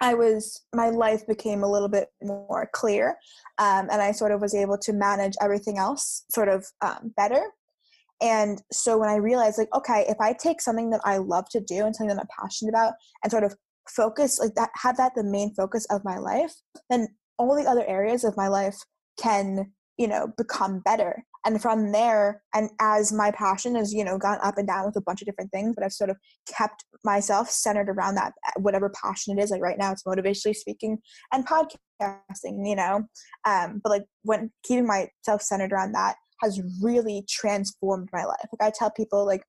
I 0.00 0.14
was 0.14 0.62
my 0.74 0.90
life 0.90 1.26
became 1.26 1.62
a 1.62 1.70
little 1.70 1.88
bit 1.88 2.08
more 2.22 2.68
clear, 2.72 3.16
um, 3.58 3.88
and 3.90 4.02
I 4.02 4.12
sort 4.12 4.32
of 4.32 4.40
was 4.40 4.54
able 4.54 4.78
to 4.78 4.92
manage 4.92 5.34
everything 5.40 5.78
else 5.78 6.24
sort 6.30 6.48
of 6.48 6.66
um, 6.82 7.12
better. 7.16 7.50
And 8.22 8.62
so 8.72 8.98
when 8.98 9.08
I 9.08 9.16
realized, 9.16 9.58
like, 9.58 9.74
okay, 9.74 10.06
if 10.08 10.16
I 10.20 10.32
take 10.32 10.60
something 10.60 10.90
that 10.90 11.02
I 11.04 11.18
love 11.18 11.48
to 11.50 11.60
do 11.60 11.84
and 11.84 11.94
something 11.94 12.14
that 12.14 12.20
I'm 12.20 12.44
passionate 12.44 12.70
about, 12.70 12.94
and 13.22 13.30
sort 13.30 13.44
of 13.44 13.54
focus 13.88 14.38
like 14.38 14.54
that, 14.54 14.70
have 14.74 14.96
that 14.96 15.12
the 15.14 15.24
main 15.24 15.54
focus 15.54 15.86
of 15.90 16.04
my 16.04 16.18
life, 16.18 16.54
then 16.90 17.08
all 17.38 17.54
the 17.54 17.68
other 17.68 17.86
areas 17.86 18.24
of 18.24 18.36
my 18.36 18.48
life 18.48 18.76
can 19.20 19.72
you 19.98 20.08
know 20.08 20.28
become 20.36 20.80
better. 20.80 21.24
And 21.44 21.62
from 21.62 21.92
there 21.92 22.42
and 22.54 22.70
as 22.80 23.12
my 23.12 23.30
passion 23.30 23.76
has 23.76 23.92
you 23.92 24.04
know 24.04 24.18
gone 24.18 24.38
up 24.42 24.58
and 24.58 24.66
down 24.66 24.84
with 24.84 24.96
a 24.96 25.00
bunch 25.00 25.22
of 25.22 25.26
different 25.26 25.52
things 25.52 25.76
but 25.76 25.84
i've 25.84 25.92
sort 25.92 26.10
of 26.10 26.16
kept 26.52 26.84
myself 27.04 27.48
centered 27.48 27.88
around 27.88 28.16
that 28.16 28.32
whatever 28.56 28.92
passion 29.00 29.38
it 29.38 29.40
is 29.40 29.52
like 29.52 29.62
right 29.62 29.78
now 29.78 29.92
it's 29.92 30.02
motivationally 30.02 30.56
speaking 30.56 30.98
and 31.32 31.46
podcasting 31.46 32.66
you 32.68 32.74
know? 32.74 33.04
Um 33.44 33.80
but 33.80 33.90
like 33.90 34.04
when 34.24 34.50
keeping 34.64 34.88
myself 34.88 35.40
centered 35.40 35.72
around 35.72 35.92
that 35.92 36.16
has 36.40 36.60
really 36.82 37.24
transformed 37.28 38.08
my 38.12 38.24
life. 38.24 38.46
Like 38.58 38.68
i 38.68 38.72
tell 38.76 38.90
people 38.90 39.24
like 39.24 39.44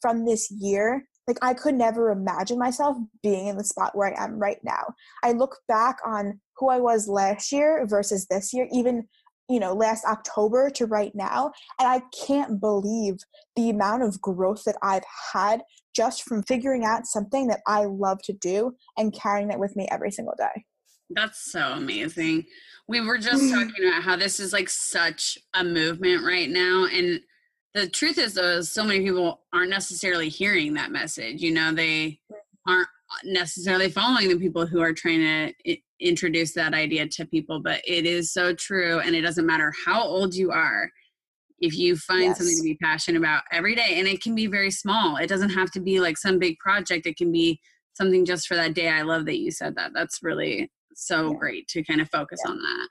from 0.00 0.24
this 0.24 0.50
year 0.50 1.06
like 1.26 1.38
i 1.42 1.54
could 1.54 1.74
never 1.74 2.10
imagine 2.10 2.58
myself 2.58 2.96
being 3.22 3.46
in 3.46 3.56
the 3.56 3.64
spot 3.64 3.96
where 3.96 4.14
i 4.14 4.24
am 4.24 4.38
right 4.38 4.58
now. 4.62 4.84
I 5.22 5.32
look 5.32 5.58
back 5.68 5.98
on 6.04 6.40
who 6.56 6.68
i 6.68 6.78
was 6.78 7.08
last 7.08 7.52
year 7.52 7.86
versus 7.86 8.26
this 8.26 8.52
year 8.52 8.68
even 8.72 9.06
you 9.48 9.60
know 9.60 9.74
last 9.74 10.04
october 10.06 10.70
to 10.70 10.86
right 10.86 11.14
now 11.14 11.52
and 11.78 11.88
i 11.88 12.00
can't 12.26 12.60
believe 12.60 13.16
the 13.56 13.70
amount 13.70 14.02
of 14.02 14.20
growth 14.20 14.64
that 14.64 14.76
i've 14.82 15.04
had 15.32 15.62
just 15.94 16.22
from 16.22 16.42
figuring 16.42 16.84
out 16.84 17.06
something 17.06 17.46
that 17.46 17.60
i 17.66 17.84
love 17.84 18.18
to 18.22 18.32
do 18.32 18.74
and 18.96 19.14
carrying 19.14 19.50
it 19.50 19.58
with 19.58 19.76
me 19.76 19.86
every 19.90 20.10
single 20.10 20.34
day 20.38 20.64
that's 21.14 21.50
so 21.50 21.60
amazing. 21.72 22.44
We 22.88 23.00
were 23.00 23.18
just 23.18 23.42
mm. 23.42 23.52
talking 23.52 23.88
about 23.88 24.02
how 24.02 24.16
this 24.16 24.38
is 24.40 24.52
like 24.52 24.68
such 24.68 25.38
a 25.54 25.64
movement 25.64 26.24
right 26.24 26.50
now 26.50 26.86
and 26.92 27.20
the 27.74 27.88
truth 27.88 28.18
is 28.18 28.34
though 28.34 28.60
so 28.60 28.84
many 28.84 29.00
people 29.00 29.40
aren't 29.52 29.70
necessarily 29.70 30.28
hearing 30.28 30.74
that 30.74 30.92
message 30.92 31.42
you 31.42 31.50
know 31.50 31.72
they 31.72 32.18
aren't 32.66 32.88
necessarily 33.24 33.90
following 33.90 34.28
the 34.28 34.38
people 34.38 34.66
who 34.66 34.80
are 34.80 34.92
trying 34.92 35.52
to 35.64 35.76
introduce 36.00 36.54
that 36.54 36.74
idea 36.74 37.06
to 37.06 37.26
people 37.26 37.60
but 37.60 37.80
it 37.86 38.06
is 38.06 38.32
so 38.32 38.54
true 38.54 39.00
and 39.00 39.14
it 39.14 39.22
doesn't 39.22 39.46
matter 39.46 39.72
how 39.84 40.02
old 40.02 40.34
you 40.34 40.50
are 40.50 40.90
if 41.60 41.76
you 41.76 41.96
find 41.96 42.24
yes. 42.24 42.38
something 42.38 42.56
to 42.56 42.62
be 42.62 42.76
passionate 42.82 43.18
about 43.18 43.42
every 43.52 43.74
day 43.74 43.98
and 43.98 44.08
it 44.08 44.22
can 44.22 44.34
be 44.34 44.46
very 44.46 44.70
small 44.70 45.16
it 45.16 45.28
doesn't 45.28 45.50
have 45.50 45.70
to 45.70 45.80
be 45.80 46.00
like 46.00 46.16
some 46.16 46.38
big 46.38 46.58
project 46.58 47.06
it 47.06 47.16
can 47.16 47.30
be 47.30 47.60
something 47.94 48.24
just 48.24 48.46
for 48.46 48.56
that 48.56 48.74
day 48.74 48.88
i 48.88 49.02
love 49.02 49.24
that 49.24 49.38
you 49.38 49.50
said 49.50 49.74
that 49.76 49.92
that's 49.94 50.22
really 50.22 50.70
so 50.96 51.30
yeah. 51.30 51.38
great 51.38 51.68
to 51.68 51.82
kind 51.84 52.00
of 52.00 52.08
focus 52.10 52.40
yeah. 52.44 52.52
on 52.52 52.58
that 52.58 52.88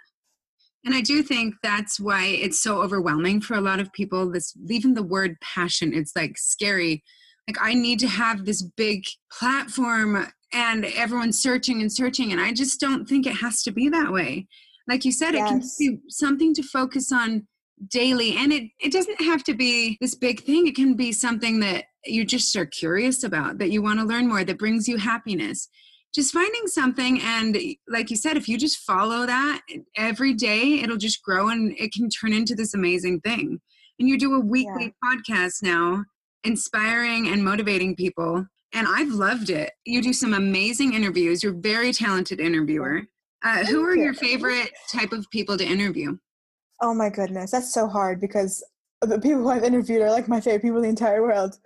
and 0.85 0.95
i 0.95 1.01
do 1.01 1.23
think 1.23 1.55
that's 1.63 1.99
why 1.99 2.25
it's 2.25 2.61
so 2.61 2.81
overwhelming 2.81 3.41
for 3.41 3.55
a 3.55 3.61
lot 3.61 3.79
of 3.79 3.91
people 3.93 4.31
this 4.31 4.53
even 4.69 4.93
the 4.93 5.03
word 5.03 5.35
passion 5.41 5.93
it's 5.93 6.15
like 6.15 6.37
scary 6.37 7.03
like 7.47 7.57
i 7.61 7.73
need 7.73 7.99
to 7.99 8.07
have 8.07 8.45
this 8.45 8.61
big 8.61 9.03
platform 9.31 10.27
and 10.53 10.85
everyone's 10.85 11.41
searching 11.41 11.81
and 11.81 11.91
searching 11.91 12.31
and 12.31 12.41
i 12.41 12.53
just 12.53 12.79
don't 12.79 13.07
think 13.07 13.25
it 13.25 13.35
has 13.37 13.61
to 13.63 13.71
be 13.71 13.89
that 13.89 14.11
way 14.11 14.47
like 14.87 15.05
you 15.05 15.11
said 15.11 15.33
yes. 15.33 15.41
it 15.41 15.49
can 15.49 15.95
be 15.95 16.01
something 16.09 16.53
to 16.53 16.63
focus 16.63 17.11
on 17.11 17.47
daily 17.89 18.35
and 18.37 18.53
it, 18.53 18.69
it 18.79 18.91
doesn't 18.91 19.21
have 19.21 19.43
to 19.43 19.53
be 19.53 19.97
this 19.99 20.15
big 20.15 20.41
thing 20.43 20.67
it 20.67 20.75
can 20.75 20.93
be 20.93 21.11
something 21.11 21.59
that 21.59 21.85
you 22.05 22.25
just 22.25 22.55
are 22.55 22.65
curious 22.65 23.23
about 23.23 23.57
that 23.57 23.71
you 23.71 23.81
want 23.81 23.99
to 23.99 24.05
learn 24.05 24.27
more 24.27 24.43
that 24.43 24.59
brings 24.59 24.87
you 24.87 24.97
happiness 24.97 25.67
just 26.13 26.33
finding 26.33 26.67
something 26.67 27.19
and 27.21 27.57
like 27.87 28.09
you 28.09 28.15
said 28.15 28.37
if 28.37 28.47
you 28.47 28.57
just 28.57 28.77
follow 28.77 29.25
that 29.25 29.61
every 29.97 30.33
day 30.33 30.79
it'll 30.81 30.97
just 30.97 31.23
grow 31.23 31.49
and 31.49 31.73
it 31.77 31.91
can 31.91 32.09
turn 32.09 32.33
into 32.33 32.55
this 32.55 32.73
amazing 32.73 33.19
thing. 33.21 33.59
And 33.99 34.09
you 34.09 34.17
do 34.17 34.33
a 34.33 34.39
weekly 34.39 34.93
yeah. 35.03 35.15
podcast 35.15 35.63
now 35.63 36.05
inspiring 36.43 37.27
and 37.27 37.43
motivating 37.43 37.95
people 37.95 38.45
and 38.73 38.87
i've 38.87 39.11
loved 39.11 39.49
it. 39.49 39.71
You 39.85 40.01
do 40.01 40.13
some 40.13 40.33
amazing 40.33 40.93
interviews. 40.93 41.43
You're 41.43 41.53
a 41.53 41.61
very 41.61 41.93
talented 41.93 42.39
interviewer. 42.39 43.03
Uh, 43.43 43.65
who 43.65 43.83
are 43.83 43.95
your 43.95 44.13
favorite 44.13 44.71
type 44.91 45.11
of 45.11 45.29
people 45.29 45.57
to 45.57 45.65
interview? 45.65 46.17
Oh 46.81 46.93
my 46.93 47.09
goodness 47.09 47.51
that's 47.51 47.73
so 47.73 47.87
hard 47.87 48.21
because 48.21 48.63
the 49.01 49.19
people 49.19 49.41
who 49.41 49.49
i've 49.49 49.63
interviewed 49.63 50.01
are 50.01 50.11
like 50.11 50.27
my 50.27 50.39
favorite 50.39 50.61
people 50.61 50.77
in 50.77 50.83
the 50.83 50.89
entire 50.89 51.23
world. 51.23 51.57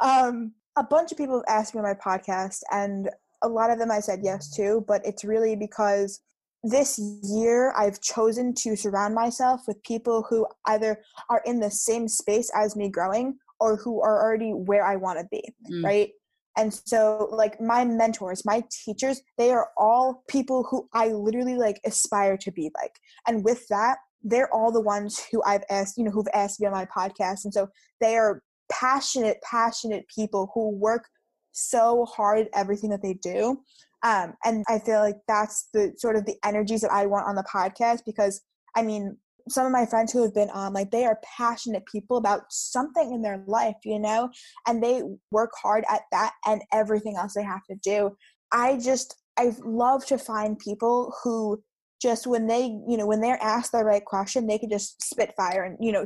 Um, 0.00 0.54
a 0.76 0.82
bunch 0.82 1.12
of 1.12 1.18
people 1.18 1.42
have 1.46 1.60
asked 1.60 1.74
me 1.74 1.80
on 1.80 1.84
my 1.84 1.94
podcast 1.94 2.60
and 2.70 3.10
a 3.42 3.48
lot 3.48 3.70
of 3.70 3.78
them 3.78 3.90
I 3.90 4.00
said 4.00 4.20
yes 4.22 4.50
to, 4.56 4.84
but 4.86 5.04
it's 5.04 5.24
really 5.24 5.56
because 5.56 6.20
this 6.64 7.00
year 7.24 7.72
I've 7.76 8.00
chosen 8.00 8.54
to 8.54 8.76
surround 8.76 9.14
myself 9.14 9.62
with 9.66 9.82
people 9.82 10.24
who 10.28 10.46
either 10.66 11.02
are 11.28 11.42
in 11.44 11.58
the 11.60 11.70
same 11.70 12.06
space 12.08 12.50
as 12.54 12.76
me 12.76 12.88
growing 12.88 13.36
or 13.58 13.76
who 13.76 14.00
are 14.00 14.22
already 14.22 14.50
where 14.50 14.84
I 14.84 14.96
want 14.96 15.18
to 15.18 15.26
be, 15.30 15.42
mm. 15.70 15.84
right? 15.84 16.10
And 16.56 16.72
so 16.72 17.28
like 17.32 17.60
my 17.60 17.84
mentors, 17.84 18.44
my 18.44 18.62
teachers, 18.84 19.22
they 19.38 19.50
are 19.50 19.70
all 19.76 20.22
people 20.28 20.66
who 20.70 20.88
I 20.92 21.08
literally 21.08 21.56
like 21.56 21.80
aspire 21.84 22.36
to 22.38 22.52
be 22.52 22.70
like. 22.80 22.92
And 23.26 23.44
with 23.44 23.66
that, 23.68 23.98
they're 24.22 24.52
all 24.54 24.70
the 24.70 24.80
ones 24.80 25.20
who 25.32 25.42
I've 25.44 25.64
asked, 25.70 25.96
you 25.96 26.04
know, 26.04 26.10
who've 26.10 26.26
asked 26.34 26.60
me 26.60 26.66
on 26.66 26.72
my 26.72 26.86
podcast. 26.86 27.44
And 27.44 27.54
so 27.54 27.68
they 28.00 28.16
are 28.16 28.42
passionate, 28.70 29.38
passionate 29.42 30.06
people 30.14 30.50
who 30.54 30.70
work 30.70 31.08
so 31.52 32.06
hard 32.06 32.40
at 32.40 32.48
everything 32.54 32.90
that 32.90 33.02
they 33.02 33.14
do. 33.14 33.60
Um, 34.02 34.34
and 34.44 34.64
I 34.68 34.80
feel 34.80 34.98
like 35.00 35.18
that's 35.28 35.68
the 35.72 35.92
sort 35.96 36.16
of 36.16 36.26
the 36.26 36.36
energies 36.44 36.80
that 36.80 36.92
I 36.92 37.06
want 37.06 37.26
on 37.26 37.36
the 37.36 37.44
podcast 37.44 38.00
because 38.04 38.40
I 38.74 38.82
mean, 38.82 39.16
some 39.48 39.66
of 39.66 39.72
my 39.72 39.86
friends 39.86 40.12
who 40.12 40.22
have 40.22 40.34
been 40.34 40.50
on, 40.50 40.72
like 40.72 40.90
they 40.90 41.04
are 41.04 41.18
passionate 41.36 41.84
people 41.86 42.16
about 42.16 42.42
something 42.50 43.12
in 43.12 43.22
their 43.22 43.42
life, 43.46 43.76
you 43.84 43.98
know, 43.98 44.30
and 44.66 44.82
they 44.82 45.02
work 45.30 45.50
hard 45.60 45.84
at 45.90 46.02
that 46.12 46.32
and 46.46 46.62
everything 46.72 47.16
else 47.16 47.34
they 47.34 47.42
have 47.42 47.64
to 47.68 47.76
do. 47.82 48.16
I 48.52 48.78
just, 48.78 49.16
I 49.38 49.52
love 49.64 50.06
to 50.06 50.18
find 50.18 50.58
people 50.58 51.12
who 51.22 51.62
just 52.02 52.26
when 52.26 52.48
they 52.48 52.64
you 52.88 52.96
know 52.96 53.06
when 53.06 53.20
they're 53.20 53.42
asked 53.42 53.70
the 53.70 53.84
right 53.84 54.04
question 54.04 54.46
they 54.46 54.58
can 54.58 54.68
just 54.68 55.00
spit 55.00 55.32
fire 55.36 55.62
and 55.62 55.76
you 55.80 55.92
know 55.92 56.04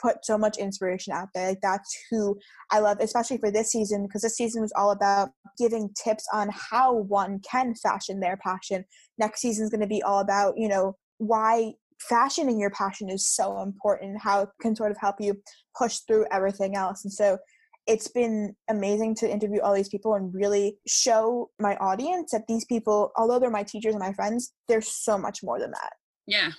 put 0.00 0.24
so 0.24 0.38
much 0.38 0.56
inspiration 0.56 1.12
out 1.12 1.28
there. 1.34 1.50
Like 1.50 1.60
that's 1.62 1.94
who 2.10 2.38
i 2.70 2.78
love 2.78 2.96
especially 3.00 3.36
for 3.38 3.50
this 3.50 3.70
season 3.70 4.04
because 4.04 4.22
this 4.22 4.36
season 4.36 4.62
was 4.62 4.72
all 4.74 4.90
about 4.90 5.28
giving 5.58 5.90
tips 6.02 6.26
on 6.32 6.48
how 6.52 6.94
one 6.94 7.40
can 7.48 7.74
fashion 7.74 8.18
their 8.18 8.38
passion. 8.38 8.84
Next 9.18 9.42
season 9.42 9.64
is 9.64 9.70
going 9.70 9.82
to 9.82 9.86
be 9.86 10.02
all 10.02 10.20
about 10.20 10.54
you 10.56 10.68
know 10.68 10.96
why 11.18 11.74
fashioning 12.00 12.58
your 12.58 12.70
passion 12.70 13.08
is 13.08 13.26
so 13.26 13.62
important 13.62 14.20
how 14.20 14.42
it 14.42 14.48
can 14.60 14.74
sort 14.74 14.90
of 14.90 14.98
help 14.98 15.16
you 15.18 15.34
push 15.76 15.98
through 16.06 16.26
everything 16.30 16.76
else. 16.76 17.04
And 17.04 17.12
so 17.12 17.38
it's 17.86 18.08
been 18.08 18.54
amazing 18.68 19.14
to 19.16 19.30
interview 19.30 19.60
all 19.60 19.74
these 19.74 19.88
people 19.88 20.14
and 20.14 20.34
really 20.34 20.78
show 20.86 21.50
my 21.60 21.76
audience 21.76 22.32
that 22.32 22.46
these 22.48 22.64
people, 22.64 23.12
although 23.16 23.38
they're 23.38 23.50
my 23.50 23.62
teachers 23.62 23.94
and 23.94 24.02
my 24.02 24.12
friends, 24.12 24.52
they're 24.68 24.80
so 24.80 25.16
much 25.16 25.42
more 25.42 25.58
than 25.58 25.70
that. 25.70 25.92
Yeah. 26.26 26.50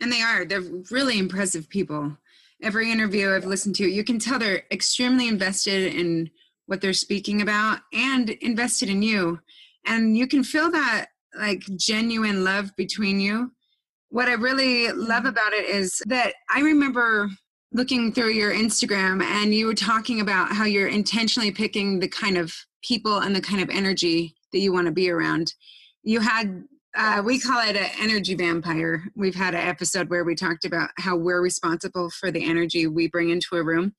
And 0.00 0.12
they 0.12 0.22
are. 0.22 0.44
They're 0.44 0.62
really 0.90 1.18
impressive 1.18 1.68
people. 1.68 2.16
Every 2.62 2.90
interview 2.90 3.32
I've 3.32 3.44
listened 3.44 3.74
to, 3.76 3.88
you 3.88 4.04
can 4.04 4.18
tell 4.18 4.38
they're 4.38 4.62
extremely 4.70 5.28
invested 5.28 5.94
in 5.94 6.30
what 6.66 6.80
they're 6.80 6.92
speaking 6.92 7.42
about 7.42 7.80
and 7.92 8.30
invested 8.30 8.88
in 8.88 9.02
you. 9.02 9.40
And 9.86 10.16
you 10.16 10.26
can 10.26 10.42
feel 10.42 10.70
that 10.70 11.06
like 11.38 11.62
genuine 11.76 12.44
love 12.44 12.74
between 12.76 13.20
you. 13.20 13.52
What 14.08 14.28
I 14.28 14.34
really 14.34 14.90
love 14.92 15.24
mm-hmm. 15.24 15.26
about 15.28 15.52
it 15.52 15.66
is 15.66 16.02
that 16.06 16.34
I 16.54 16.60
remember 16.60 17.28
looking 17.76 18.10
through 18.10 18.30
your 18.30 18.54
Instagram 18.54 19.22
and 19.22 19.54
you 19.54 19.66
were 19.66 19.74
talking 19.74 20.20
about 20.20 20.50
how 20.50 20.64
you're 20.64 20.88
intentionally 20.88 21.50
picking 21.50 22.00
the 22.00 22.08
kind 22.08 22.38
of 22.38 22.54
people 22.82 23.18
and 23.18 23.36
the 23.36 23.40
kind 23.40 23.60
of 23.60 23.68
energy 23.68 24.34
that 24.52 24.60
you 24.60 24.72
want 24.72 24.86
to 24.86 24.92
be 24.92 25.10
around. 25.10 25.52
You 26.02 26.20
had 26.20 26.64
uh, 26.96 27.22
we 27.22 27.38
call 27.38 27.60
it 27.60 27.76
an 27.76 27.90
energy 28.00 28.34
vampire. 28.34 29.04
We've 29.14 29.34
had 29.34 29.54
an 29.54 29.60
episode 29.60 30.08
where 30.08 30.24
we 30.24 30.34
talked 30.34 30.64
about 30.64 30.88
how 30.96 31.14
we're 31.14 31.42
responsible 31.42 32.08
for 32.08 32.30
the 32.30 32.42
energy 32.42 32.86
we 32.86 33.08
bring 33.08 33.28
into 33.28 33.56
a 33.56 33.62
room. 33.62 33.92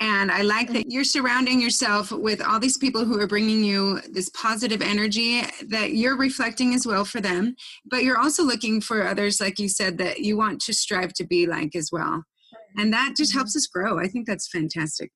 And 0.00 0.32
I 0.32 0.40
like 0.40 0.72
that 0.72 0.90
you're 0.90 1.04
surrounding 1.04 1.60
yourself 1.60 2.10
with 2.10 2.40
all 2.40 2.58
these 2.58 2.78
people 2.78 3.04
who 3.04 3.20
are 3.20 3.26
bringing 3.26 3.62
you 3.62 4.00
this 4.10 4.30
positive 4.30 4.80
energy 4.80 5.42
that 5.68 5.92
you're 5.92 6.16
reflecting 6.16 6.72
as 6.72 6.86
well 6.86 7.04
for 7.04 7.20
them. 7.20 7.54
But 7.84 8.02
you're 8.02 8.18
also 8.18 8.42
looking 8.42 8.80
for 8.80 9.06
others, 9.06 9.38
like 9.38 9.58
you 9.58 9.68
said, 9.68 9.98
that 9.98 10.20
you 10.20 10.38
want 10.38 10.62
to 10.62 10.72
strive 10.72 11.12
to 11.14 11.24
be 11.24 11.46
like 11.46 11.76
as 11.76 11.90
well 11.92 12.24
and 12.76 12.92
that 12.92 13.14
just 13.16 13.32
mm-hmm. 13.32 13.38
helps 13.38 13.56
us 13.56 13.66
grow. 13.66 13.98
I 13.98 14.08
think 14.08 14.26
that's 14.26 14.48
fantastic. 14.48 15.10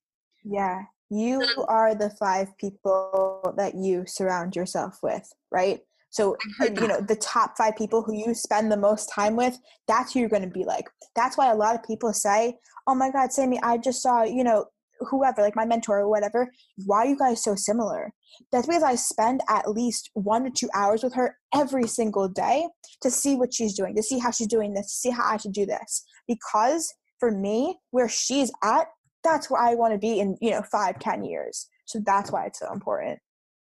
Yeah. 0.45 0.83
You 1.11 1.45
are 1.69 1.95
the 1.95 2.11
five 2.19 2.49
people 2.59 3.55
that 3.57 3.75
you 3.77 4.05
surround 4.07 4.57
yourself 4.57 4.99
with 5.03 5.29
right? 5.53 5.81
So 6.11 6.37
you 6.61 6.89
know 6.89 7.01
the 7.01 7.17
top 7.17 7.57
five 7.59 7.77
people 7.77 8.03
who 8.03 8.15
you 8.15 8.33
spend 8.35 8.71
the 8.71 8.77
most 8.77 9.11
time 9.13 9.37
with 9.37 9.59
that's 9.87 10.13
who 10.13 10.21
you're 10.21 10.29
going 10.29 10.43
to 10.43 10.49
be 10.49 10.65
like. 10.65 10.87
That's 11.15 11.37
why 11.37 11.51
a 11.51 11.55
lot 11.55 11.75
of 11.75 11.83
people 11.83 12.13
say 12.13 12.57
oh 12.87 12.95
my 12.95 13.11
god 13.11 13.33
sammy 13.33 13.59
i 13.63 13.77
just 13.77 14.01
saw 14.01 14.23
you 14.23 14.45
know 14.45 14.67
whoever 15.01 15.43
like 15.43 15.57
my 15.57 15.67
mentor 15.67 15.99
or 15.99 16.09
whatever. 16.09 16.51
Why 16.87 16.99
are 16.99 17.07
you 17.07 17.19
guys 17.19 17.43
so 17.43 17.55
similar? 17.55 18.13
That's 18.53 18.67
because 18.67 18.83
i 18.83 18.95
spend 18.95 19.41
at 19.49 19.71
least 19.71 20.11
one 20.15 20.45
to 20.45 20.51
two 20.51 20.71
hours 20.75 21.03
with 21.03 21.15
her 21.15 21.37
every 21.55 21.87
single 21.87 22.29
day 22.29 22.67
to 23.03 23.11
see 23.11 23.35
what 23.35 23.53
she's 23.53 23.75
doing 23.75 23.95
to 23.97 24.03
see 24.03 24.19
how 24.19 24.31
she's 24.31 24.47
doing 24.47 24.75
this 24.75 24.87
to 24.87 24.95
see 24.95 25.11
how 25.11 25.25
i 25.27 25.37
should 25.37 25.53
do 25.53 25.67
this. 25.67 26.05
Because 26.29 26.93
for 27.19 27.31
me, 27.31 27.79
where 27.91 28.09
she's 28.09 28.51
at, 28.63 28.89
that's 29.25 29.51
where 29.51 29.61
I 29.61 29.75
want 29.75 29.95
to 29.95 29.99
be 29.99 30.21
in, 30.21 30.37
you 30.41 30.51
know, 30.51 30.63
five, 30.63 30.99
ten 30.99 31.25
years. 31.25 31.69
So 31.87 32.01
that's 32.05 32.31
why 32.31 32.47
it's 32.47 32.59
so 32.59 32.73
important. 32.73 33.19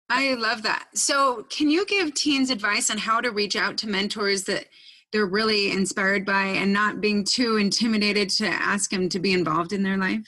I 0.09 0.35
love 0.35 0.63
that. 0.63 0.87
So, 0.93 1.43
can 1.49 1.69
you 1.69 1.85
give 1.85 2.13
teens 2.13 2.51
advice 2.51 2.91
on 2.91 2.97
how 2.97 3.21
to 3.21 3.31
reach 3.31 3.55
out 3.55 3.77
to 3.79 3.89
mentors 3.89 4.43
that 4.43 4.67
they're 5.11 5.25
really 5.25 5.71
inspired 5.71 6.25
by 6.25 6.43
and 6.43 6.71
not 6.71 7.01
being 7.01 7.23
too 7.23 7.57
intimidated 7.57 8.29
to 8.29 8.47
ask 8.47 8.91
them 8.91 9.09
to 9.09 9.19
be 9.19 9.33
involved 9.33 9.73
in 9.73 9.81
their 9.81 9.97
life? 9.97 10.21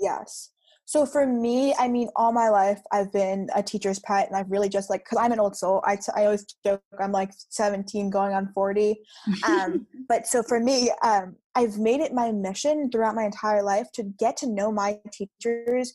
Yes. 0.00 0.50
So 0.86 1.06
for 1.06 1.26
me, 1.26 1.74
I 1.78 1.88
mean, 1.88 2.10
all 2.14 2.30
my 2.30 2.50
life 2.50 2.80
I've 2.92 3.10
been 3.12 3.48
a 3.54 3.62
teacher's 3.62 3.98
pet, 4.00 4.28
and 4.28 4.36
I've 4.36 4.50
really 4.50 4.68
just 4.68 4.90
like 4.90 5.04
because 5.04 5.18
I'm 5.18 5.32
an 5.32 5.40
old 5.40 5.56
soul. 5.56 5.82
I, 5.84 5.96
t- 5.96 6.12
I 6.14 6.26
always 6.26 6.44
joke 6.64 6.82
I'm 7.00 7.12
like 7.12 7.30
17 7.48 8.10
going 8.10 8.34
on 8.34 8.52
40. 8.54 9.00
Um, 9.46 9.86
but 10.08 10.26
so 10.26 10.42
for 10.42 10.60
me, 10.60 10.92
um, 11.02 11.36
I've 11.54 11.78
made 11.78 12.00
it 12.00 12.12
my 12.12 12.32
mission 12.32 12.90
throughout 12.90 13.14
my 13.14 13.24
entire 13.24 13.62
life 13.62 13.90
to 13.94 14.02
get 14.02 14.36
to 14.38 14.50
know 14.50 14.72
my 14.72 14.98
teachers 15.12 15.94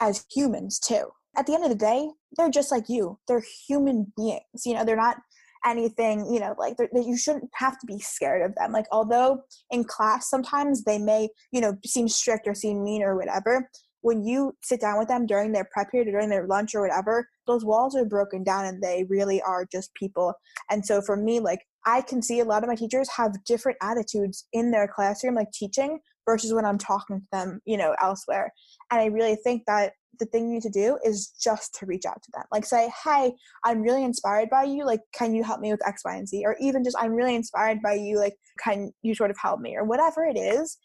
as 0.00 0.24
humans 0.32 0.78
too. 0.78 1.08
At 1.36 1.46
the 1.46 1.54
end 1.54 1.64
of 1.64 1.70
the 1.70 1.76
day, 1.76 2.08
they're 2.36 2.50
just 2.50 2.70
like 2.70 2.88
you. 2.88 3.18
They're 3.26 3.42
human 3.66 4.12
beings. 4.16 4.64
You 4.64 4.74
know, 4.74 4.84
they're 4.84 4.96
not 4.96 5.16
anything. 5.64 6.32
You 6.32 6.40
know, 6.40 6.54
like 6.58 6.76
you 6.92 7.16
shouldn't 7.16 7.50
have 7.54 7.78
to 7.80 7.86
be 7.86 7.98
scared 7.98 8.42
of 8.42 8.54
them. 8.54 8.72
Like 8.72 8.86
although 8.92 9.42
in 9.70 9.84
class 9.84 10.30
sometimes 10.30 10.84
they 10.84 10.98
may 10.98 11.28
you 11.50 11.60
know 11.60 11.76
seem 11.84 12.08
strict 12.08 12.46
or 12.46 12.54
seem 12.54 12.84
mean 12.84 13.02
or 13.02 13.16
whatever 13.16 13.68
when 14.04 14.22
you 14.22 14.54
sit 14.62 14.82
down 14.82 14.98
with 14.98 15.08
them 15.08 15.24
during 15.24 15.50
their 15.50 15.66
prep 15.72 15.90
period 15.90 16.08
or 16.08 16.12
during 16.12 16.28
their 16.28 16.46
lunch 16.46 16.74
or 16.74 16.82
whatever, 16.82 17.26
those 17.46 17.64
walls 17.64 17.96
are 17.96 18.04
broken 18.04 18.44
down 18.44 18.66
and 18.66 18.82
they 18.82 19.06
really 19.08 19.40
are 19.40 19.66
just 19.72 19.94
people. 19.94 20.34
And 20.70 20.84
so 20.84 21.00
for 21.00 21.16
me, 21.16 21.40
like 21.40 21.60
I 21.86 22.02
can 22.02 22.20
see 22.20 22.40
a 22.40 22.44
lot 22.44 22.62
of 22.62 22.68
my 22.68 22.74
teachers 22.74 23.08
have 23.16 23.42
different 23.46 23.78
attitudes 23.80 24.46
in 24.52 24.70
their 24.70 24.86
classroom, 24.86 25.34
like 25.34 25.50
teaching, 25.52 26.00
versus 26.26 26.52
when 26.52 26.66
I'm 26.66 26.76
talking 26.76 27.20
to 27.20 27.26
them, 27.32 27.60
you 27.64 27.78
know, 27.78 27.96
elsewhere. 28.02 28.52
And 28.90 29.00
I 29.00 29.06
really 29.06 29.36
think 29.36 29.62
that 29.66 29.94
the 30.18 30.26
thing 30.26 30.48
you 30.48 30.54
need 30.56 30.62
to 30.64 30.70
do 30.70 30.98
is 31.02 31.32
just 31.42 31.74
to 31.76 31.86
reach 31.86 32.04
out 32.04 32.22
to 32.22 32.30
them. 32.34 32.44
Like 32.52 32.66
say, 32.66 32.90
hey, 33.04 33.32
I'm 33.64 33.80
really 33.80 34.04
inspired 34.04 34.50
by 34.50 34.64
you. 34.64 34.84
Like, 34.84 35.00
can 35.14 35.34
you 35.34 35.42
help 35.42 35.60
me 35.60 35.72
with 35.72 35.86
X, 35.86 36.02
Y, 36.04 36.14
and 36.14 36.28
Z? 36.28 36.42
Or 36.44 36.56
even 36.60 36.84
just, 36.84 36.96
I'm 37.00 37.14
really 37.14 37.34
inspired 37.34 37.80
by 37.82 37.94
you. 37.94 38.18
Like, 38.18 38.34
can 38.62 38.92
you 39.00 39.14
sort 39.14 39.30
of 39.30 39.38
help 39.40 39.60
me? 39.60 39.76
Or 39.76 39.84
whatever 39.84 40.24
it 40.24 40.36
is. 40.36 40.76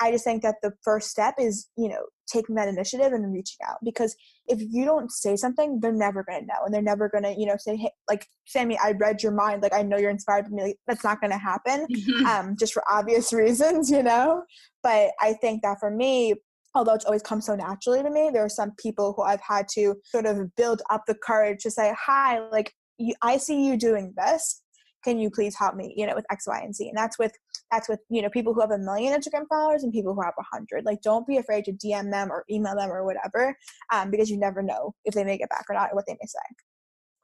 I 0.00 0.10
just 0.10 0.24
think 0.24 0.42
that 0.42 0.56
the 0.60 0.72
first 0.82 1.08
step 1.08 1.36
is, 1.38 1.68
you 1.76 1.88
know, 1.88 2.04
taking 2.26 2.54
that 2.56 2.68
initiative 2.68 3.12
and 3.12 3.32
reaching 3.32 3.58
out 3.68 3.78
because 3.84 4.16
if 4.46 4.60
you 4.60 4.84
don't 4.84 5.10
say 5.10 5.36
something, 5.36 5.80
they're 5.80 5.92
never 5.92 6.22
going 6.22 6.40
to 6.40 6.46
know. 6.46 6.64
And 6.64 6.74
they're 6.74 6.82
never 6.82 7.08
going 7.08 7.24
to, 7.24 7.34
you 7.38 7.46
know, 7.46 7.56
say, 7.58 7.76
hey, 7.76 7.90
like, 8.08 8.26
Sammy, 8.46 8.78
I 8.78 8.92
read 8.92 9.22
your 9.22 9.32
mind. 9.32 9.62
Like, 9.62 9.72
I 9.72 9.82
know 9.82 9.96
you're 9.96 10.10
inspired 10.10 10.44
by 10.44 10.50
me. 10.50 10.62
Like, 10.62 10.78
that's 10.86 11.04
not 11.04 11.20
going 11.20 11.30
to 11.30 11.38
happen 11.38 11.86
um, 12.28 12.56
just 12.58 12.72
for 12.72 12.82
obvious 12.90 13.32
reasons, 13.32 13.90
you 13.90 14.02
know? 14.02 14.42
But 14.82 15.12
I 15.20 15.34
think 15.34 15.62
that 15.62 15.78
for 15.80 15.90
me, 15.90 16.34
although 16.74 16.94
it's 16.94 17.04
always 17.04 17.22
come 17.22 17.40
so 17.40 17.54
naturally 17.54 18.02
to 18.02 18.10
me, 18.10 18.30
there 18.32 18.44
are 18.44 18.50
some 18.50 18.72
people 18.78 19.14
who 19.16 19.22
I've 19.22 19.40
had 19.40 19.68
to 19.74 19.94
sort 20.04 20.26
of 20.26 20.54
build 20.56 20.82
up 20.90 21.04
the 21.06 21.14
courage 21.14 21.62
to 21.62 21.70
say, 21.70 21.94
hi, 21.98 22.40
like, 22.50 22.72
you, 22.98 23.14
I 23.22 23.38
see 23.38 23.66
you 23.66 23.76
doing 23.76 24.12
this 24.16 24.62
can 25.04 25.18
you 25.18 25.30
please 25.30 25.56
help 25.56 25.74
me 25.74 25.92
you 25.96 26.06
know 26.06 26.14
with 26.14 26.26
x 26.30 26.46
y 26.46 26.58
and 26.60 26.74
z 26.74 26.88
and 26.88 26.96
that's 26.96 27.18
with 27.18 27.32
that's 27.70 27.88
with 27.88 28.00
you 28.08 28.22
know 28.22 28.30
people 28.30 28.54
who 28.54 28.60
have 28.60 28.70
a 28.70 28.78
million 28.78 29.18
instagram 29.18 29.44
followers 29.48 29.84
and 29.84 29.92
people 29.92 30.14
who 30.14 30.22
have 30.22 30.34
a 30.38 30.42
hundred 30.52 30.84
like 30.84 31.00
don't 31.02 31.26
be 31.26 31.36
afraid 31.36 31.64
to 31.64 31.72
dm 31.72 32.10
them 32.10 32.30
or 32.32 32.44
email 32.50 32.74
them 32.76 32.90
or 32.90 33.04
whatever 33.04 33.56
um, 33.92 34.10
because 34.10 34.30
you 34.30 34.38
never 34.38 34.62
know 34.62 34.94
if 35.04 35.14
they 35.14 35.24
may 35.24 35.38
get 35.38 35.50
back 35.50 35.64
or 35.68 35.74
not 35.74 35.90
or 35.92 35.94
what 35.94 36.04
they 36.06 36.14
may 36.14 36.26
say 36.26 36.38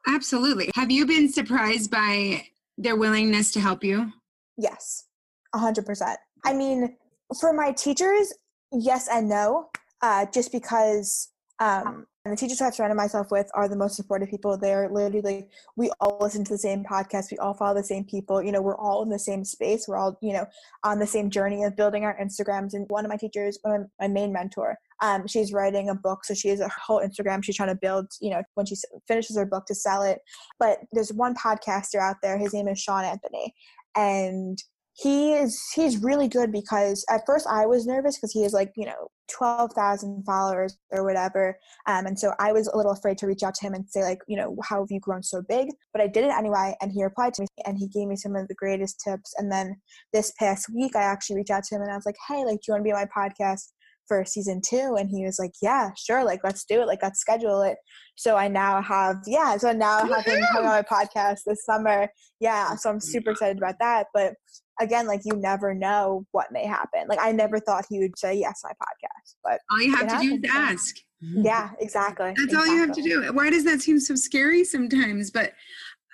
Absolutely. 0.07 0.71
Have 0.75 0.91
you 0.91 1.07
been 1.07 1.31
surprised 1.31 1.91
by 1.91 2.47
their 2.79 2.97
willingness 2.97 3.53
to 3.53 3.61
help 3.61 3.85
you? 3.85 4.13
Yes, 4.57 5.07
100%. 5.55 6.17
I 6.45 6.53
mean, 6.53 6.97
for 7.39 7.53
my 7.53 7.73
teachers, 7.73 8.33
yes 8.73 9.09
and 9.09 9.29
no, 9.29 9.69
uh, 10.03 10.27
just 10.33 10.53
because 10.53 11.31
um, 11.59 12.07
and 12.25 12.33
the 12.33 12.37
teachers 12.37 12.61
I've 12.61 12.75
surrounded 12.75 12.97
myself 12.97 13.31
with 13.31 13.51
are 13.55 13.67
the 13.67 13.77
most 13.77 13.97
supportive 13.97 14.29
people. 14.29 14.59
They're 14.59 14.91
literally 14.91 15.23
like, 15.23 15.49
we 15.77 15.91
all 16.01 16.19
listen 16.21 16.45
to 16.45 16.53
the 16.53 16.59
same 16.59 16.85
podcast. 16.85 17.31
We 17.31 17.39
all 17.39 17.55
follow 17.55 17.75
the 17.75 17.83
same 17.83 18.05
people. 18.05 18.43
You 18.43 18.53
know, 18.53 18.61
we're 18.61 18.77
all 18.77 19.03
in 19.03 19.09
the 19.09 19.19
same 19.19 19.43
space. 19.43 19.87
We're 19.89 19.97
all, 19.97 20.19
you 20.21 20.35
know, 20.35 20.45
on 20.85 20.99
the 20.99 21.07
same 21.07 21.31
journey 21.31 21.65
of 21.65 21.77
building 21.77 22.05
our 22.05 22.19
Instagrams. 22.19 22.75
And 22.75 22.85
one 22.91 23.07
of 23.07 23.09
my 23.09 23.17
teachers, 23.17 23.59
of 23.65 23.87
my 23.99 24.09
main 24.09 24.35
mentor, 24.35 24.77
um, 25.01 25.27
she's 25.27 25.51
writing 25.51 25.89
a 25.89 25.95
book. 25.95 26.27
So 26.27 26.35
she 26.35 26.49
has 26.49 26.61
a 26.61 26.69
whole 26.69 27.01
Instagram 27.01 27.43
she's 27.43 27.57
trying 27.57 27.71
to 27.71 27.75
build, 27.81 28.09
you 28.21 28.29
know, 28.29 28.43
when 28.53 28.67
she 28.67 28.77
finishes 29.09 29.39
her 29.39 29.47
book 29.47 29.65
to 29.67 29.75
sell 29.75 30.03
it. 30.03 30.19
But 30.59 30.81
there's 30.93 31.15
one 31.15 31.35
podcaster 31.35 32.01
out 32.01 32.17
there. 32.23 32.37
His 32.37 32.53
name 32.53 32.69
is 32.69 32.79
Sean 32.79 33.05
Anthony. 33.05 33.55
And 33.97 34.63
he 35.01 35.33
is 35.33 35.59
he's 35.75 36.03
really 36.03 36.29
good 36.29 36.53
because 36.53 37.05
at 37.09 37.23
first 37.25 37.47
I 37.47 37.65
was 37.65 37.87
nervous 37.87 38.17
because 38.17 38.33
he 38.33 38.43
has 38.43 38.53
like 38.53 38.73
you 38.77 38.85
know 38.85 39.09
twelve 39.29 39.73
thousand 39.73 40.25
followers 40.25 40.77
or 40.91 41.05
whatever, 41.05 41.57
um, 41.87 42.07
and 42.07 42.19
so 42.19 42.33
I 42.39 42.53
was 42.53 42.67
a 42.69 42.77
little 42.77 42.93
afraid 42.93 43.17
to 43.19 43.27
reach 43.27 43.43
out 43.43 43.55
to 43.55 43.67
him 43.67 43.75
and 43.75 43.89
say 43.89 44.03
like 44.03 44.19
you 44.29 44.37
know 44.37 44.57
how 44.63 44.81
have 44.81 44.91
you 44.91 45.01
grown 45.01 45.23
so 45.23 45.43
big? 45.49 45.69
But 45.93 46.03
I 46.03 46.07
did 46.07 46.25
it 46.25 46.33
anyway, 46.33 46.75
and 46.83 46.93
he 46.93 47.03
replied 47.03 47.35
to 47.35 47.43
me 47.43 47.49
and 47.65 47.79
he 47.79 47.89
gave 47.89 48.09
me 48.09 48.17
some 48.17 48.37
of 48.37 48.47
the 48.49 48.55
greatest 48.55 49.01
tips. 49.03 49.35
And 49.39 49.51
then 49.51 49.77
this 50.13 50.33
past 50.39 50.69
week 50.75 50.95
I 50.95 51.03
actually 51.03 51.37
reached 51.37 51.51
out 51.51 51.65
to 51.65 51.77
him 51.77 51.83
and 51.83 51.91
I 51.91 51.97
was 51.97 52.07
like, 52.07 52.17
hey, 52.29 52.45
like 52.45 52.57
do 52.57 52.65
you 52.69 52.75
want 52.75 52.81
to 52.81 52.85
be 52.85 52.93
on 52.93 53.07
my 53.15 53.29
podcast? 53.29 53.69
For 54.11 54.25
season 54.25 54.61
two 54.69 54.97
and 54.99 55.09
he 55.09 55.25
was 55.25 55.39
like 55.39 55.53
yeah 55.63 55.91
sure 55.97 56.25
like 56.25 56.41
let's 56.43 56.65
do 56.65 56.83
it 56.83 56.87
like 56.89 56.99
let's 57.01 57.21
schedule 57.21 57.63
it 57.63 57.77
so 58.17 58.37
i 58.37 58.49
now 58.49 58.83
have 58.83 59.15
yeah 59.25 59.57
so 59.57 59.71
now 59.71 59.99
i 59.99 60.07
have 60.09 60.25
him 60.25 60.43
on 60.57 60.65
my 60.65 60.83
podcast 60.83 61.39
this 61.47 61.65
summer 61.65 62.09
yeah 62.41 62.75
so 62.75 62.91
i'm 62.91 62.97
mm. 62.97 63.03
super 63.03 63.31
excited 63.31 63.57
about 63.57 63.77
that 63.79 64.09
but 64.13 64.35
again, 64.81 65.07
like 65.07 65.21
you 65.25 65.37
never 65.37 65.75
know 65.75 66.27
what 66.33 66.51
may 66.51 66.67
happen. 66.67 67.03
Like 67.09 67.21
I 67.21 67.33
never 67.33 67.61
thought 67.61 67.85
he 67.89 68.01
would 68.01 68.19
say 68.19 68.35
yes 68.35 68.63
to 68.63 68.69
my 68.69 68.73
podcast, 68.73 69.35
but 69.45 69.61
all 69.71 69.81
you 69.81 69.95
have 69.95 70.09
to 70.09 70.27
do 70.27 70.35
is 70.35 70.51
ask. 70.53 70.97
Yeah, 71.21 71.71
exactly. 71.79 72.29
That's 72.29 72.45
exactly. 72.45 72.71
all 72.71 72.75
you 72.75 72.81
have 72.81 72.93
to 72.93 73.03
do. 73.03 73.33
Why 73.35 73.51
does 73.51 73.65
that 73.65 73.83
seem 73.83 74.01
so 74.01 74.15
scary 74.15 74.65
sometimes? 74.65 75.31
But 75.31 75.53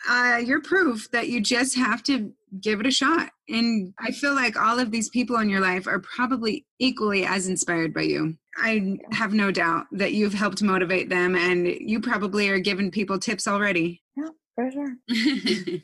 uh, 0.09 0.41
you're 0.45 0.61
proof 0.61 1.11
that 1.11 1.29
you 1.29 1.41
just 1.41 1.76
have 1.76 2.03
to 2.05 2.33
give 2.61 2.81
it 2.81 2.87
a 2.87 2.91
shot. 2.91 3.31
And 3.49 3.93
I 3.99 4.12
feel 4.12 4.35
like 4.35 4.57
all 4.57 4.79
of 4.79 4.91
these 4.91 5.09
people 5.09 5.37
in 5.37 5.49
your 5.49 5.61
life 5.61 5.87
are 5.87 6.00
probably 6.00 6.67
equally 6.79 7.25
as 7.25 7.49
inspired 7.49 7.93
by 7.93 8.03
you. 8.03 8.37
I 8.59 8.99
have 9.12 9.35
no 9.35 9.50
doubt 9.50 9.87
that 9.93 10.12
you've 10.12 10.35
helped 10.35 10.62
motivate 10.62 11.11
them, 11.11 11.35
and 11.37 11.67
you 11.67 12.00
probably 12.00 12.49
are 12.49 12.59
giving 12.59 12.91
people 12.91 13.19
tips 13.19 13.47
already. 13.47 14.03
Yeah, 14.17 14.29
for 14.55 14.71
sure. 14.71 14.97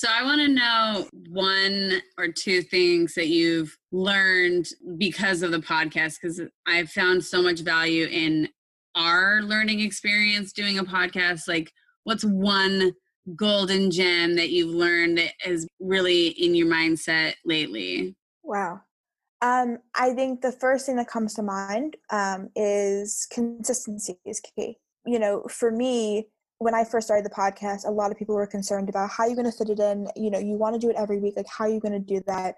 So 0.00 0.08
I 0.10 0.22
want 0.22 0.40
to 0.40 0.48
know 0.48 1.08
one 1.28 2.00
or 2.16 2.28
two 2.28 2.62
things 2.62 3.12
that 3.16 3.26
you've 3.26 3.76
learned 3.92 4.66
because 4.96 5.42
of 5.42 5.50
the 5.50 5.58
podcast, 5.58 6.14
because 6.22 6.40
I've 6.66 6.90
found 6.90 7.22
so 7.22 7.42
much 7.42 7.60
value 7.60 8.06
in 8.06 8.48
our 8.94 9.42
learning 9.42 9.80
experience 9.80 10.54
doing 10.54 10.78
a 10.78 10.84
podcast. 10.84 11.42
Like, 11.48 11.70
what's 12.04 12.24
one 12.24 12.94
golden 13.36 13.90
gem 13.90 14.36
that 14.36 14.50
you've 14.50 14.74
learned 14.74 15.18
that 15.18 15.32
is 15.46 15.66
really 15.78 16.28
in 16.28 16.54
your 16.54 16.66
mindset 16.66 17.34
lately? 17.44 18.16
Wow. 18.42 18.80
Um, 19.42 19.78
I 19.94 20.12
think 20.12 20.42
the 20.42 20.52
first 20.52 20.86
thing 20.86 20.96
that 20.96 21.08
comes 21.08 21.34
to 21.34 21.42
mind 21.42 21.96
um, 22.10 22.50
is 22.56 23.26
consistency 23.32 24.18
is 24.26 24.40
key. 24.40 24.76
You 25.06 25.18
know, 25.18 25.44
for 25.48 25.70
me, 25.70 26.28
when 26.58 26.74
I 26.74 26.84
first 26.84 27.06
started 27.06 27.24
the 27.24 27.34
podcast, 27.34 27.86
a 27.86 27.90
lot 27.90 28.10
of 28.10 28.18
people 28.18 28.34
were 28.34 28.46
concerned 28.46 28.90
about 28.90 29.08
how 29.08 29.24
you're 29.24 29.34
going 29.34 29.50
to 29.50 29.56
fit 29.56 29.70
it 29.70 29.78
in. 29.80 30.08
You 30.14 30.30
know, 30.30 30.38
you 30.38 30.56
want 30.56 30.74
to 30.74 30.78
do 30.78 30.90
it 30.90 30.96
every 30.96 31.18
week. 31.18 31.34
Like, 31.36 31.46
how 31.48 31.64
are 31.64 31.70
you 31.70 31.80
going 31.80 31.94
to 31.94 31.98
do 31.98 32.20
that? 32.26 32.56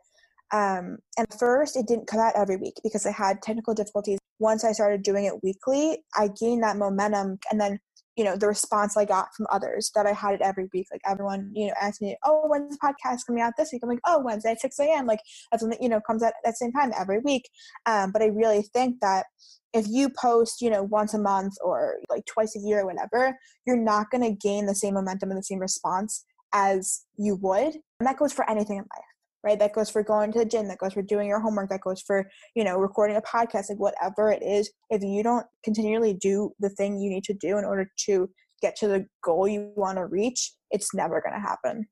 Um, 0.53 0.99
and 1.17 1.27
first, 1.39 1.77
it 1.77 1.87
didn't 1.87 2.09
come 2.09 2.21
out 2.21 2.35
every 2.37 2.57
week 2.57 2.75
because 2.83 3.07
I 3.07 3.13
had 3.13 3.41
technical 3.43 3.75
difficulties. 3.75 4.19
Once 4.41 4.65
I 4.65 4.73
started 4.73 5.03
doing 5.03 5.25
it 5.25 5.43
weekly, 5.45 6.03
I 6.19 6.29
gained 6.39 6.65
that 6.65 6.77
momentum. 6.77 7.39
And 7.51 7.61
then, 7.61 7.79
you 8.17 8.25
know, 8.25 8.37
the 8.37 8.47
response 8.47 8.97
I 8.97 9.05
got 9.05 9.35
from 9.35 9.47
others 9.51 9.91
that 9.95 10.07
I 10.07 10.13
had 10.13 10.35
it 10.35 10.43
every 10.43 10.69
week. 10.73 10.89
Like, 10.91 11.01
everyone, 11.07 11.51
you 11.55 11.69
know, 11.69 11.75
asked 11.81 12.03
me, 12.03 12.17
oh, 12.25 12.43
when's 12.47 12.77
the 12.77 12.79
podcast 12.85 13.27
coming 13.27 13.43
out 13.43 13.55
this 13.57 13.71
week? 13.73 13.83
I'm 13.83 13.89
like, 13.89 14.01
oh, 14.07 14.21
Wednesday 14.23 14.53
at 14.53 14.61
6 14.61 14.79
a.m. 14.81 15.07
Like, 15.07 15.21
that's 15.51 15.63
when, 15.63 15.75
you 15.81 15.89
know, 15.89 16.01
comes 16.01 16.23
out 16.23 16.33
at 16.45 16.53
the 16.53 16.57
same 16.57 16.73
time 16.73 16.93
every 16.99 17.21
week. 17.21 17.49
Um, 17.87 18.13
but 18.13 18.23
I 18.23 18.27
really 18.27 18.63
think 18.63 19.01
that 19.01 19.27
if 19.73 19.87
you 19.89 20.11
post, 20.11 20.61
you 20.61 20.71
know, 20.71 20.83
once 20.83 21.15
a 21.15 21.19
month 21.19 21.55
or 21.65 21.97
like 22.11 22.27
twice 22.27 22.55
a 22.57 22.61
year 22.61 22.81
or 22.81 22.87
whatever, 22.87 23.37
you're 23.67 23.77
not 23.77 24.11
going 24.11 24.23
to 24.23 24.37
gain 24.37 24.67
the 24.67 24.75
same 24.75 24.95
momentum 24.95 25.31
and 25.31 25.39
the 25.39 25.45
same 25.45 25.61
response 25.61 26.25
as 26.53 27.05
you 27.17 27.37
would. 27.37 27.75
And 27.99 28.07
that 28.07 28.19
goes 28.19 28.33
for 28.33 28.49
anything 28.51 28.77
in 28.77 28.83
life, 28.83 29.05
right? 29.45 29.59
That 29.59 29.73
goes 29.73 29.91
for 29.91 30.03
going 30.03 30.33
to 30.33 30.41
the 30.41 30.45
gym, 30.45 30.69
that 30.69 30.79
goes 30.79 30.93
for 30.93 31.03
doing 31.03 31.29
your 31.29 31.41
homework, 31.41 31.71
that 31.71 31.81
goes 31.81 32.01
for, 32.01 32.29
you 32.55 32.65
know, 32.65 32.77
recording 32.77 33.17
a 33.17 33.23
podcast, 33.23 33.71
like 33.71 33.79
whatever 33.79 34.31
it 34.31 34.43
is. 34.43 34.71
If 34.91 35.03
you 35.03 35.23
don't 35.23 35.47
continually 35.65 36.15
do 36.15 36.53
the 36.61 36.71
thing 36.71 36.99
you 36.99 37.11
need 37.11 37.25
to 37.25 37.35
do 37.35 37.59
in 37.59 37.65
order 37.65 37.91
to 38.07 38.29
get 38.61 38.77
to 38.77 38.89
the 38.89 39.07
goal 39.23 39.49
you 39.49 39.73
want 39.77 39.99
to 39.99 40.07
reach, 40.07 40.53
it's 40.71 40.95
never 40.95 41.21
going 41.21 41.35
to 41.35 41.47
happen. 41.47 41.87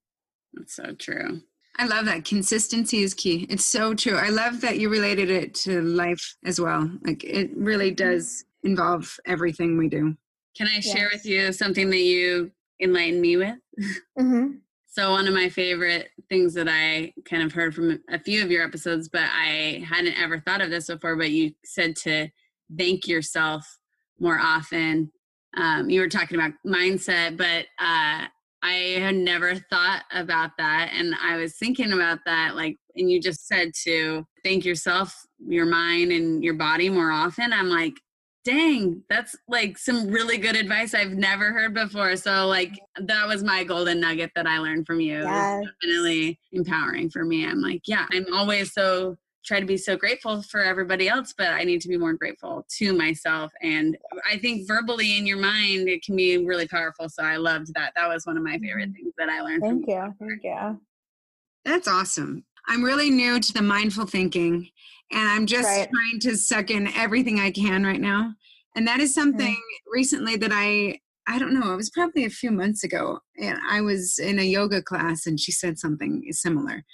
That's 0.55 0.77
so 0.77 0.95
true. 0.99 1.43
I 1.77 1.87
love 1.87 2.05
that. 2.07 2.25
Consistency 2.25 2.99
is 3.03 3.15
key. 3.15 3.47
It's 3.49 3.65
so 3.65 3.95
true. 3.95 4.17
I 4.17 4.29
love 4.29 4.61
that 4.61 4.79
you 4.79 4.89
related 4.89 5.31
it 5.31 5.55
to 5.57 5.81
life 5.83 6.37
as 6.45 6.61
well. 6.61 6.91
Like 7.05 7.25
it 7.25 7.51
really 7.57 7.91
mm-hmm. 7.91 8.11
does 8.11 8.45
involve 8.63 9.17
everything 9.27 9.79
we 9.79 9.89
do. 9.89 10.17
Can 10.57 10.67
I 10.67 10.81
share 10.81 11.05
yes. 11.05 11.13
with 11.13 11.27
you 11.27 11.53
something 11.53 11.89
that 11.91 12.01
you 12.01 12.51
enlightened 12.81 13.21
me 13.21 13.37
with? 13.37 13.57
Mm-hmm. 14.19 14.57
So, 14.93 15.13
one 15.13 15.29
of 15.29 15.35
my 15.35 15.49
favorite 15.49 16.09
things 16.29 16.53
that 16.55 16.67
I 16.69 17.13
kind 17.25 17.45
of 17.45 17.53
heard 17.53 17.77
from 17.77 18.01
a 18.09 18.19
few 18.19 18.43
of 18.43 18.51
your 18.51 18.65
episodes, 18.65 19.09
but 19.09 19.23
I 19.23 19.85
hadn't 19.89 20.21
ever 20.21 20.41
thought 20.41 20.61
of 20.61 20.71
this 20.71 20.89
before, 20.89 21.15
but 21.15 21.31
you 21.31 21.53
said 21.65 21.95
to 21.99 22.29
thank 22.77 23.07
yourself 23.07 23.79
more 24.19 24.41
often. 24.41 25.13
Um, 25.57 25.91
you 25.91 26.01
were 26.01 26.09
talking 26.09 26.37
about 26.37 26.55
mindset, 26.67 27.37
but 27.37 27.67
uh, 27.79 28.27
I 28.65 28.99
had 28.99 29.15
never 29.15 29.55
thought 29.55 30.03
about 30.13 30.51
that. 30.59 30.91
And 30.93 31.15
I 31.23 31.37
was 31.37 31.55
thinking 31.55 31.93
about 31.93 32.19
that, 32.27 32.57
like, 32.57 32.77
and 32.97 33.09
you 33.09 33.21
just 33.21 33.47
said 33.47 33.71
to 33.85 34.27
thank 34.43 34.65
yourself, 34.65 35.25
your 35.39 35.67
mind, 35.67 36.11
and 36.11 36.43
your 36.43 36.55
body 36.55 36.91
more 36.91 37.13
often. 37.13 37.53
I'm 37.53 37.69
like, 37.69 37.95
dang, 38.45 39.03
that's 39.09 39.37
like 39.49 39.79
some 39.79 40.09
really 40.09 40.39
good 40.39 40.57
advice 40.57 40.95
I've 40.95 41.13
never 41.13 41.53
heard 41.53 41.75
before. 41.75 42.17
So, 42.17 42.47
like, 42.47 42.73
that 42.99 43.27
was 43.27 43.45
my 43.45 43.65
golden 43.65 44.01
nugget 44.01 44.31
that 44.35 44.47
I 44.47 44.59
learned 44.59 44.87
from 44.87 45.01
you. 45.01 45.21
Yes. 45.21 45.65
definitely 45.83 46.39
empowering 46.53 47.11
for 47.11 47.25
me. 47.25 47.47
I'm 47.47 47.61
like, 47.61 47.83
yeah, 47.87 48.07
I'm 48.13 48.33
always 48.33 48.73
so 48.73 49.17
try 49.45 49.59
to 49.59 49.67
be 49.67 49.77
so 49.77 49.97
grateful 49.97 50.43
for 50.43 50.61
everybody 50.61 51.09
else, 51.09 51.35
but 51.37 51.49
I 51.49 51.65
need 51.65 51.81
to 51.81 51.89
be 51.89 51.97
more 51.97 52.13
grateful 52.13 52.67
to 52.77 52.93
myself. 52.93 53.51
And 53.63 53.97
I 54.31 54.39
think 54.39 54.69
verbally 54.69 55.17
in 55.17 55.27
your 55.27 55.39
mind, 55.39 55.89
it 55.89 56.05
can 56.05 56.15
be 56.15 56.45
really 56.45 56.69
powerful. 56.69 57.09
So 57.09 57.23
I 57.23 57.37
loved 57.37 57.73
that. 57.75 57.93
That 57.97 58.09
was 58.09 58.27
one 58.27 58.37
of 58.37 58.43
my 58.43 58.59
favorite 58.59 58.91
mm-hmm. 58.91 59.05
things 59.05 59.15
that 59.19 59.29
I 59.29 59.41
learned. 59.41 59.63
Thank 59.63 59.89
you. 59.89 60.15
Thank 60.19 60.45
you. 60.45 60.81
That's 61.65 61.89
awesome. 61.89 62.45
I'm 62.71 62.85
really 62.85 63.11
new 63.11 63.41
to 63.41 63.53
the 63.53 63.63
mindful 63.63 64.07
thinking 64.07 64.71
and 65.11 65.29
I'm 65.29 65.45
just 65.45 65.67
right. 65.67 65.89
trying 65.91 66.21
to 66.21 66.37
suck 66.37 66.71
in 66.71 66.87
everything 66.95 67.41
I 67.41 67.51
can 67.51 67.85
right 67.85 68.01
now. 68.01 68.33
And 68.77 68.87
that 68.87 69.01
is 69.01 69.13
something 69.13 69.55
mm-hmm. 69.55 69.93
recently 69.93 70.37
that 70.37 70.53
I 70.55 71.01
I 71.27 71.41
don't 71.41 71.59
know, 71.59 71.73
it 71.73 71.77
was 71.77 71.91
probably 71.91 72.25
a 72.25 72.31
few 72.31 72.53
months 72.53 72.85
ago 72.85 73.19
and 73.37 73.59
I 73.69 73.81
was 73.81 74.21
in 74.21 74.39
a 74.39 74.45
yoga 74.45 74.83
class 74.83 75.27
and 75.27 75.39
she 75.39 75.51
said 75.51 75.81
something 75.81 76.23
similar 76.31 76.85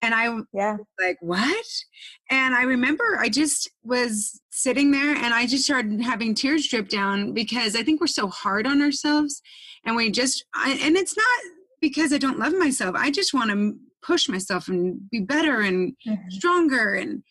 and 0.00 0.14
I 0.14 0.34
yeah 0.54 0.78
like 0.98 1.18
what? 1.20 1.66
And 2.30 2.54
I 2.54 2.62
remember 2.62 3.18
I 3.18 3.28
just 3.28 3.70
was 3.84 4.40
sitting 4.48 4.92
there 4.92 5.14
and 5.14 5.34
I 5.34 5.46
just 5.46 5.64
started 5.64 6.00
having 6.00 6.34
tears 6.34 6.66
drip 6.68 6.88
down 6.88 7.34
because 7.34 7.76
I 7.76 7.82
think 7.82 8.00
we're 8.00 8.06
so 8.06 8.28
hard 8.28 8.66
on 8.66 8.80
ourselves 8.80 9.42
and 9.84 9.94
we 9.94 10.10
just 10.10 10.46
I, 10.54 10.78
and 10.82 10.96
it's 10.96 11.18
not 11.18 11.26
because 11.82 12.14
I 12.14 12.18
don't 12.18 12.38
love 12.38 12.54
myself. 12.54 12.96
I 12.96 13.10
just 13.10 13.34
want 13.34 13.50
to 13.50 13.76
push 14.08 14.28
myself 14.28 14.68
and 14.68 15.08
be 15.10 15.20
better 15.20 15.60
and 15.60 15.92
mm-hmm. 16.06 16.30
stronger 16.30 16.94
and 16.94 17.22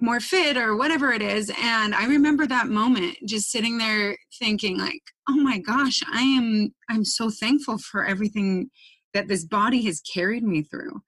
more 0.00 0.18
fit 0.18 0.56
or 0.56 0.74
whatever 0.76 1.12
it 1.12 1.22
is 1.22 1.52
and 1.62 1.94
i 1.94 2.06
remember 2.06 2.46
that 2.46 2.66
moment 2.66 3.16
just 3.24 3.50
sitting 3.50 3.78
there 3.78 4.16
thinking 4.40 4.76
like 4.78 5.02
oh 5.28 5.36
my 5.36 5.58
gosh 5.58 6.00
i 6.12 6.22
am 6.22 6.74
i'm 6.90 7.04
so 7.04 7.30
thankful 7.30 7.78
for 7.78 8.04
everything 8.04 8.68
that 9.14 9.28
this 9.28 9.44
body 9.44 9.84
has 9.84 10.00
carried 10.00 10.42
me 10.42 10.62
through 10.62 11.00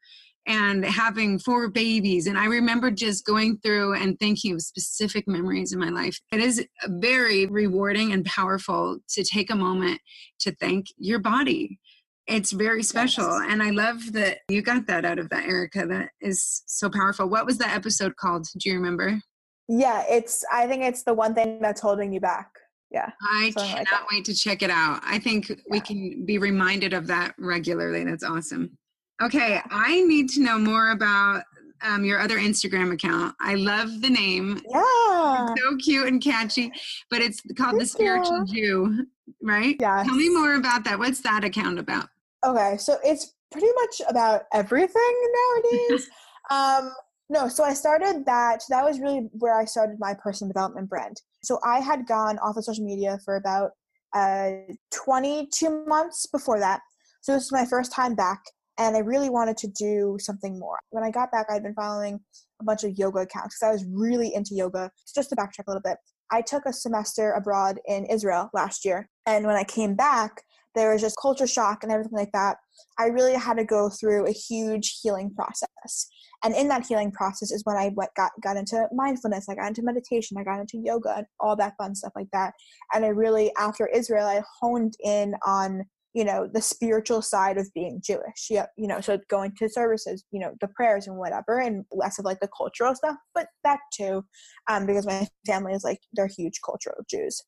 and 0.46 0.84
having 0.84 1.38
four 1.38 1.70
babies. 1.70 2.26
And 2.26 2.36
I 2.36 2.46
remember 2.46 2.90
just 2.90 3.24
going 3.24 3.58
through 3.58 3.94
and 3.94 4.18
thinking 4.18 4.54
of 4.54 4.62
specific 4.62 5.26
memories 5.26 5.72
in 5.72 5.78
my 5.78 5.88
life. 5.88 6.20
It 6.32 6.40
is 6.40 6.66
very 6.86 7.46
rewarding 7.46 8.12
and 8.12 8.24
powerful 8.26 8.98
to 9.10 9.24
take 9.24 9.50
a 9.50 9.56
moment 9.56 10.00
to 10.40 10.54
thank 10.56 10.86
your 10.98 11.18
body. 11.18 11.78
It's 12.26 12.52
very 12.52 12.82
special. 12.82 13.24
Yes. 13.24 13.48
And 13.50 13.62
I 13.62 13.70
love 13.70 14.12
that 14.12 14.38
you 14.48 14.62
got 14.62 14.86
that 14.86 15.04
out 15.04 15.18
of 15.18 15.28
that, 15.30 15.44
Erica. 15.44 15.86
That 15.86 16.10
is 16.20 16.62
so 16.66 16.88
powerful. 16.88 17.28
What 17.28 17.46
was 17.46 17.58
that 17.58 17.74
episode 17.74 18.16
called? 18.16 18.46
Do 18.58 18.70
you 18.70 18.76
remember? 18.76 19.20
Yeah, 19.68 20.04
it's, 20.08 20.44
I 20.52 20.66
think 20.66 20.82
it's 20.82 21.02
the 21.04 21.14
one 21.14 21.34
thing 21.34 21.58
that's 21.60 21.80
holding 21.80 22.12
you 22.12 22.20
back. 22.20 22.48
Yeah. 22.90 23.10
I 23.22 23.52
cannot 23.56 23.78
like 23.78 24.10
wait 24.10 24.24
to 24.26 24.34
check 24.34 24.62
it 24.62 24.70
out. 24.70 25.00
I 25.04 25.18
think 25.18 25.52
we 25.68 25.80
can 25.80 26.24
be 26.24 26.38
reminded 26.38 26.92
of 26.92 27.06
that 27.08 27.34
regularly. 27.38 28.04
That's 28.04 28.24
awesome. 28.24 28.78
Okay, 29.22 29.60
I 29.70 30.02
need 30.02 30.28
to 30.30 30.42
know 30.42 30.58
more 30.58 30.90
about 30.90 31.44
um, 31.82 32.04
your 32.04 32.20
other 32.20 32.38
Instagram 32.38 32.92
account. 32.92 33.34
I 33.40 33.54
love 33.54 34.00
the 34.00 34.10
name. 34.10 34.60
Yeah. 34.68 35.52
It's 35.52 35.60
so 35.60 35.76
cute 35.76 36.08
and 36.08 36.22
catchy, 36.22 36.72
but 37.10 37.20
it's 37.20 37.40
called 37.56 37.74
the 37.74 37.78
Thank 37.80 37.90
Spiritual 37.90 38.44
Jew, 38.44 39.06
right? 39.42 39.76
yeah 39.80 40.02
Tell 40.04 40.14
me 40.14 40.28
more 40.30 40.54
about 40.54 40.84
that. 40.84 40.98
What's 40.98 41.20
that 41.22 41.44
account 41.44 41.78
about? 41.78 42.08
Okay, 42.44 42.76
so 42.76 42.98
it's 43.02 43.34
pretty 43.50 43.68
much 43.80 44.02
about 44.08 44.42
everything 44.52 45.32
nowadays. 45.62 46.08
um, 46.50 46.92
no, 47.30 47.48
so 47.48 47.64
I 47.64 47.72
started 47.72 48.24
that. 48.26 48.60
That 48.68 48.84
was 48.84 49.00
really 49.00 49.28
where 49.32 49.58
I 49.58 49.64
started 49.64 49.96
my 49.98 50.14
personal 50.14 50.52
development 50.52 50.90
brand. 50.90 51.22
So 51.42 51.58
I 51.64 51.80
had 51.80 52.06
gone 52.06 52.38
off 52.38 52.56
of 52.56 52.64
social 52.64 52.84
media 52.84 53.18
for 53.24 53.36
about 53.36 53.70
uh, 54.14 54.50
22 54.92 55.84
months 55.86 56.26
before 56.26 56.60
that. 56.60 56.80
So 57.22 57.32
this 57.32 57.44
is 57.44 57.52
my 57.52 57.64
first 57.64 57.92
time 57.92 58.14
back, 58.14 58.42
and 58.78 58.94
I 58.94 59.00
really 59.00 59.30
wanted 59.30 59.56
to 59.58 59.68
do 59.68 60.18
something 60.20 60.58
more. 60.58 60.78
When 60.90 61.02
I 61.02 61.10
got 61.10 61.32
back, 61.32 61.46
I'd 61.48 61.62
been 61.62 61.74
following 61.74 62.20
a 62.60 62.64
bunch 62.64 62.84
of 62.84 62.98
yoga 62.98 63.20
accounts 63.20 63.56
because 63.56 63.68
I 63.68 63.72
was 63.72 63.86
really 63.90 64.34
into 64.34 64.54
yoga. 64.54 64.90
Just 65.14 65.30
to 65.30 65.36
backtrack 65.36 65.66
a 65.66 65.70
little 65.70 65.82
bit, 65.82 65.96
I 66.30 66.42
took 66.42 66.66
a 66.66 66.72
semester 66.72 67.32
abroad 67.32 67.80
in 67.88 68.04
Israel 68.04 68.50
last 68.52 68.84
year, 68.84 69.08
and 69.24 69.46
when 69.46 69.56
I 69.56 69.64
came 69.64 69.94
back, 69.94 70.42
there 70.74 70.92
was 70.92 71.00
just 71.00 71.16
culture 71.20 71.46
shock 71.46 71.82
and 71.82 71.92
everything 71.92 72.18
like 72.18 72.32
that. 72.32 72.56
I 72.98 73.06
really 73.06 73.34
had 73.34 73.56
to 73.58 73.64
go 73.64 73.88
through 73.88 74.26
a 74.26 74.32
huge 74.32 75.00
healing 75.02 75.32
process. 75.34 76.08
And 76.42 76.54
in 76.54 76.68
that 76.68 76.86
healing 76.86 77.10
process 77.10 77.50
is 77.50 77.62
when 77.64 77.76
I 77.76 77.90
got, 78.16 78.32
got 78.42 78.56
into 78.56 78.86
mindfulness, 78.92 79.48
I 79.48 79.54
got 79.54 79.68
into 79.68 79.82
meditation, 79.82 80.36
I 80.38 80.44
got 80.44 80.60
into 80.60 80.78
yoga, 80.78 81.14
and 81.18 81.26
all 81.40 81.56
that 81.56 81.74
fun 81.78 81.94
stuff 81.94 82.12
like 82.14 82.30
that. 82.32 82.52
And 82.92 83.04
I 83.04 83.08
really, 83.08 83.50
after 83.58 83.86
Israel, 83.86 84.26
I 84.26 84.42
honed 84.60 84.94
in 85.02 85.34
on, 85.46 85.84
you 86.12 86.24
know, 86.24 86.46
the 86.52 86.60
spiritual 86.60 87.22
side 87.22 87.56
of 87.56 87.72
being 87.74 88.00
Jewish. 88.04 88.50
You 88.50 88.66
know, 88.76 89.00
so 89.00 89.18
going 89.30 89.52
to 89.58 89.68
services, 89.68 90.24
you 90.32 90.40
know, 90.40 90.52
the 90.60 90.68
prayers 90.68 91.06
and 91.06 91.16
whatever, 91.16 91.60
and 91.60 91.84
less 91.90 92.18
of 92.18 92.24
like 92.24 92.40
the 92.40 92.50
cultural 92.56 92.94
stuff, 92.94 93.16
but 93.34 93.46
that 93.64 93.80
too, 93.92 94.24
um, 94.68 94.86
because 94.86 95.06
my 95.06 95.26
family 95.46 95.72
is 95.72 95.82
like, 95.82 95.98
they're 96.12 96.26
huge 96.26 96.60
cultural 96.64 96.98
Jews. 97.08 97.42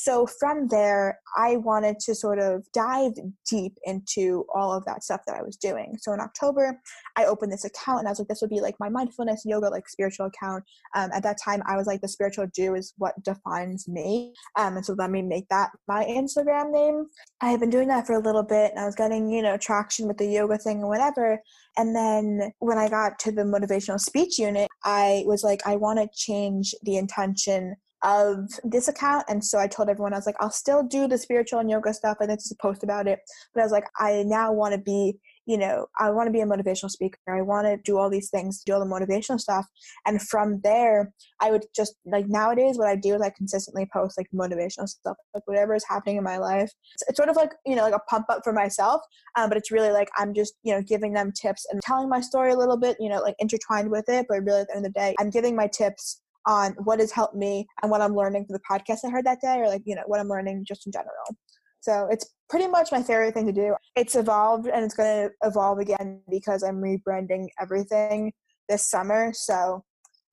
So 0.00 0.28
from 0.28 0.68
there, 0.68 1.18
I 1.36 1.56
wanted 1.56 1.98
to 2.00 2.14
sort 2.14 2.38
of 2.38 2.64
dive 2.72 3.14
deep 3.50 3.76
into 3.82 4.46
all 4.54 4.72
of 4.72 4.84
that 4.84 5.02
stuff 5.02 5.22
that 5.26 5.36
I 5.36 5.42
was 5.42 5.56
doing. 5.56 5.96
So 6.00 6.12
in 6.12 6.20
October, 6.20 6.80
I 7.16 7.24
opened 7.24 7.50
this 7.50 7.64
account 7.64 7.98
and 7.98 8.06
I 8.06 8.12
was 8.12 8.20
like, 8.20 8.28
this 8.28 8.40
would 8.40 8.48
be 8.48 8.60
like 8.60 8.76
my 8.78 8.88
mindfulness 8.88 9.42
yoga, 9.44 9.68
like 9.68 9.88
spiritual 9.88 10.26
account. 10.26 10.62
Um, 10.94 11.10
at 11.12 11.24
that 11.24 11.38
time, 11.44 11.64
I 11.66 11.76
was 11.76 11.88
like, 11.88 12.00
the 12.00 12.06
spiritual 12.06 12.46
Jew 12.54 12.76
is 12.76 12.94
what 12.98 13.20
defines 13.24 13.88
me. 13.88 14.34
Um, 14.56 14.76
and 14.76 14.86
so 14.86 14.94
let 14.96 15.10
me 15.10 15.20
make 15.20 15.48
that 15.48 15.70
my 15.88 16.04
Instagram 16.04 16.70
name. 16.70 17.06
I 17.40 17.50
had 17.50 17.58
been 17.58 17.68
doing 17.68 17.88
that 17.88 18.06
for 18.06 18.12
a 18.12 18.22
little 18.22 18.44
bit 18.44 18.70
and 18.70 18.78
I 18.78 18.86
was 18.86 18.94
getting, 18.94 19.28
you 19.28 19.42
know, 19.42 19.56
traction 19.56 20.06
with 20.06 20.18
the 20.18 20.26
yoga 20.26 20.58
thing 20.58 20.78
and 20.78 20.88
whatever. 20.88 21.42
And 21.76 21.96
then 21.96 22.52
when 22.60 22.78
I 22.78 22.88
got 22.88 23.18
to 23.20 23.32
the 23.32 23.42
motivational 23.42 23.98
speech 23.98 24.38
unit, 24.38 24.68
I 24.84 25.24
was 25.26 25.42
like, 25.42 25.66
I 25.66 25.74
want 25.74 25.98
to 25.98 26.08
change 26.14 26.72
the 26.84 26.98
intention 26.98 27.74
of 28.02 28.48
this 28.64 28.88
account. 28.88 29.24
And 29.28 29.44
so 29.44 29.58
i 29.58 29.66
told 29.66 29.88
everyone 29.88 30.12
i 30.12 30.16
was 30.16 30.26
like 30.26 30.36
i'll 30.40 30.50
still 30.50 30.82
do 30.82 31.08
the 31.08 31.18
spiritual 31.18 31.58
and 31.58 31.70
yoga 31.70 31.92
stuff 31.92 32.18
and 32.20 32.30
it's 32.30 32.50
a 32.50 32.56
post 32.56 32.82
about 32.82 33.06
it. 33.06 33.20
But 33.54 33.60
i 33.60 33.64
was 33.64 33.72
like 33.72 33.86
i 33.98 34.22
now 34.26 34.52
want 34.52 34.74
to 34.74 34.80
be 34.80 35.18
you 35.46 35.56
know 35.56 35.86
i 35.98 36.10
want 36.10 36.26
to 36.26 36.32
be 36.32 36.40
a 36.40 36.46
motivational 36.46 36.90
speaker. 36.90 37.18
I 37.28 37.42
want 37.42 37.66
to 37.66 37.76
do 37.78 37.98
all 37.98 38.10
these 38.10 38.30
things 38.30 38.62
do 38.64 38.74
all 38.74 38.80
the 38.80 38.86
motivational 38.86 39.40
stuff. 39.40 39.66
And 40.06 40.22
from 40.22 40.60
there 40.62 41.12
i 41.40 41.50
would 41.50 41.64
just 41.74 41.94
like 42.06 42.26
nowadays 42.28 42.78
what 42.78 42.88
i 42.88 42.96
do 42.96 43.14
is 43.14 43.22
i 43.22 43.30
consistently 43.30 43.88
post 43.92 44.16
like 44.16 44.28
motivational 44.34 44.88
stuff 44.88 45.16
like 45.34 45.46
whatever 45.46 45.74
is 45.74 45.84
happening 45.88 46.16
in 46.16 46.24
my 46.24 46.38
life. 46.38 46.70
It's, 46.94 47.04
it's 47.08 47.16
sort 47.16 47.28
of 47.28 47.36
like 47.36 47.52
you 47.66 47.74
know 47.74 47.82
like 47.82 47.94
a 47.94 48.10
pump 48.10 48.26
up 48.28 48.42
for 48.44 48.52
myself 48.52 49.00
um, 49.36 49.48
but 49.48 49.58
it's 49.58 49.70
really 49.70 49.90
like 49.90 50.08
i'm 50.16 50.34
just 50.34 50.54
you 50.62 50.72
know 50.72 50.82
giving 50.82 51.12
them 51.14 51.32
tips 51.32 51.66
and 51.70 51.80
telling 51.82 52.08
my 52.08 52.20
story 52.20 52.52
a 52.52 52.56
little 52.56 52.76
bit 52.76 52.96
you 53.00 53.08
know 53.08 53.20
like 53.20 53.34
intertwined 53.38 53.90
with 53.90 54.08
it. 54.08 54.26
But 54.28 54.44
really 54.44 54.60
at 54.60 54.68
the 54.68 54.76
end 54.76 54.86
of 54.86 54.92
the 54.92 54.98
day 54.98 55.14
i'm 55.18 55.30
giving 55.30 55.56
my 55.56 55.66
tips 55.66 56.20
on 56.48 56.72
what 56.82 56.98
has 56.98 57.12
helped 57.12 57.36
me 57.36 57.66
and 57.82 57.90
what 57.90 58.00
I'm 58.00 58.16
learning 58.16 58.46
from 58.46 58.54
the 58.54 58.60
podcast 58.68 59.00
I 59.04 59.10
heard 59.10 59.26
that 59.26 59.40
day, 59.40 59.60
or 59.60 59.68
like, 59.68 59.82
you 59.84 59.94
know, 59.94 60.02
what 60.06 60.18
I'm 60.18 60.28
learning 60.28 60.64
just 60.66 60.86
in 60.86 60.92
general. 60.92 61.36
So 61.80 62.08
it's 62.10 62.34
pretty 62.48 62.66
much 62.66 62.90
my 62.90 63.02
favorite 63.02 63.34
thing 63.34 63.46
to 63.46 63.52
do. 63.52 63.76
It's 63.94 64.16
evolved 64.16 64.66
and 64.66 64.84
it's 64.84 64.94
going 64.94 65.28
to 65.28 65.46
evolve 65.46 65.78
again 65.78 66.22
because 66.28 66.62
I'm 66.62 66.82
rebranding 66.82 67.46
everything 67.60 68.32
this 68.68 68.88
summer. 68.88 69.32
So 69.34 69.84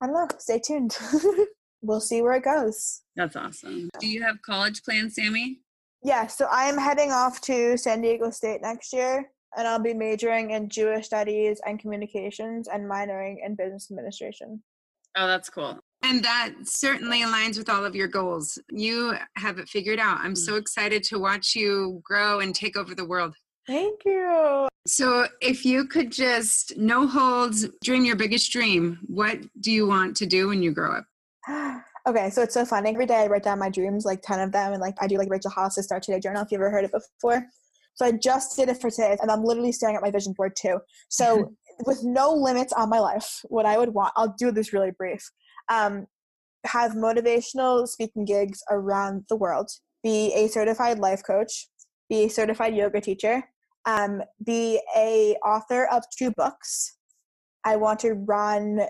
I 0.01 0.08
don't 0.08 0.15
know. 0.15 0.28
Stay 0.39 0.60
tuned. 0.60 0.97
we'll 1.82 2.01
see 2.01 2.21
where 2.21 2.34
it 2.34 2.43
goes. 2.43 3.01
That's 3.15 3.36
awesome. 3.36 3.89
Do 3.99 4.08
you 4.08 4.23
have 4.23 4.41
college 4.41 4.84
plans, 4.84 5.15
Sammy? 5.15 5.60
Yeah, 6.04 6.28
so 6.28 6.47
I 6.51 6.65
am 6.65 6.78
heading 6.78 7.12
off 7.12 7.41
to 7.41 7.78
San 7.78 8.01
Diego 8.01 8.30
State 8.30 8.62
next 8.62 8.93
year, 8.93 9.30
and 9.58 9.67
I'll 9.67 9.80
be 9.80 9.93
majoring 9.93 10.51
in 10.51 10.69
Jewish 10.69 11.08
studies 11.08 11.60
and 11.65 11.80
communications 11.80 12.67
and 12.67 12.89
minoring 12.89 13.38
in 13.43 13.56
business 13.56 13.89
administration. 13.89 14.62
Oh, 15.17 15.28
that's 15.28 15.49
cool. 15.49 15.80
And 16.06 16.24
that 16.24 16.54
certainly 16.65 17.22
aligns 17.22 17.58
with 17.58 17.68
all 17.68 17.84
of 17.84 17.96
your 17.96 18.08
goals. 18.08 18.60
You 18.70 19.15
have 19.38 19.58
it 19.58 19.68
figured 19.68 19.98
out. 19.98 20.20
I'm 20.20 20.36
mm. 20.36 20.38
so 20.38 20.56
excited 20.56 21.02
to 21.06 21.18
watch 21.18 21.56
you 21.56 22.00
grow 22.04 22.41
and 22.41 22.54
take 22.54 22.78
over 22.78 22.94
the 22.94 23.06
world. 23.06 23.34
Thank 23.65 24.06
you. 24.06 24.68
So, 24.86 25.26
if 25.41 25.65
you 25.65 25.86
could 25.86 26.12
just 26.12 26.78
no 26.78 27.08
holds 27.08 27.68
dream 27.84 28.06
your 28.06 28.15
biggest 28.15 28.52
dream, 28.52 29.00
what 29.08 29.39
do 29.60 29.72
you 29.72 29.88
want 29.88 30.15
to 30.18 30.28
do 30.28 30.48
when 30.50 30.62
you 30.62 30.72
grow 30.72 30.98
up? 30.98 31.82
okay, 32.08 32.30
so 32.30 32.44
it's 32.44 32.54
so 32.54 32.65
funny. 32.65 32.91
Every 32.91 33.08
day 33.08 33.24
I 33.24 33.26
write 33.26 33.41
down 33.41 33.58
my 33.58 33.72
dreams, 33.72 34.06
like 34.06 34.22
10 34.22 34.39
of 34.41 34.52
them, 34.52 34.74
and 34.74 34.82
like 34.82 34.94
I 35.02 35.08
do 35.08 35.18
like 35.18 35.32
Rachel 35.32 35.50
Hollis' 35.50 35.84
Start 35.84 36.04
Today 36.04 36.20
Journal, 36.20 36.44
if 36.44 36.52
you've 36.52 36.62
ever 36.62 36.70
heard 36.70 36.86
it 36.86 36.91
before. 36.91 37.44
So 37.96 38.06
I 38.06 38.12
just 38.12 38.56
did 38.56 38.70
it 38.70 38.80
for 38.80 38.91
today, 38.91 39.18
and 39.20 39.32
I'm 39.32 39.44
literally 39.44 39.72
staring 39.72 39.96
at 39.96 40.04
my 40.04 40.12
vision 40.12 40.34
board 40.34 40.56
too. 40.56 40.78
So, 41.10 41.56
with 41.88 42.04
no 42.04 42.32
limits 42.32 42.74
on 42.74 42.89
my 42.89 43.00
life, 43.00 43.41
what 43.46 43.65
I 43.65 43.80
would 43.80 43.89
want, 43.89 44.13
I'll 44.15 44.36
do 44.38 44.52
this 44.52 44.72
really 44.72 44.91
brief. 44.91 45.28
Um, 45.69 46.08
have 46.65 46.93
motivational 46.93 47.88
speaking 47.88 48.25
gigs 48.25 48.62
around 48.69 49.25
the 49.30 49.36
world, 49.36 49.69
be 50.04 50.34
a 50.34 50.47
certified 50.47 50.99
life 50.99 51.23
coach, 51.25 51.67
be 52.10 52.25
a 52.25 52.30
certified 52.30 52.75
yoga 52.75 53.01
teacher, 53.01 53.43
um, 53.86 54.21
be 54.43 54.82
a 54.95 55.36
author 55.45 55.86
of 55.86 56.04
two 56.17 56.32
books. 56.32 56.97
I 57.63 57.75
want 57.75 57.99
to 58.01 58.13
run 58.13 58.82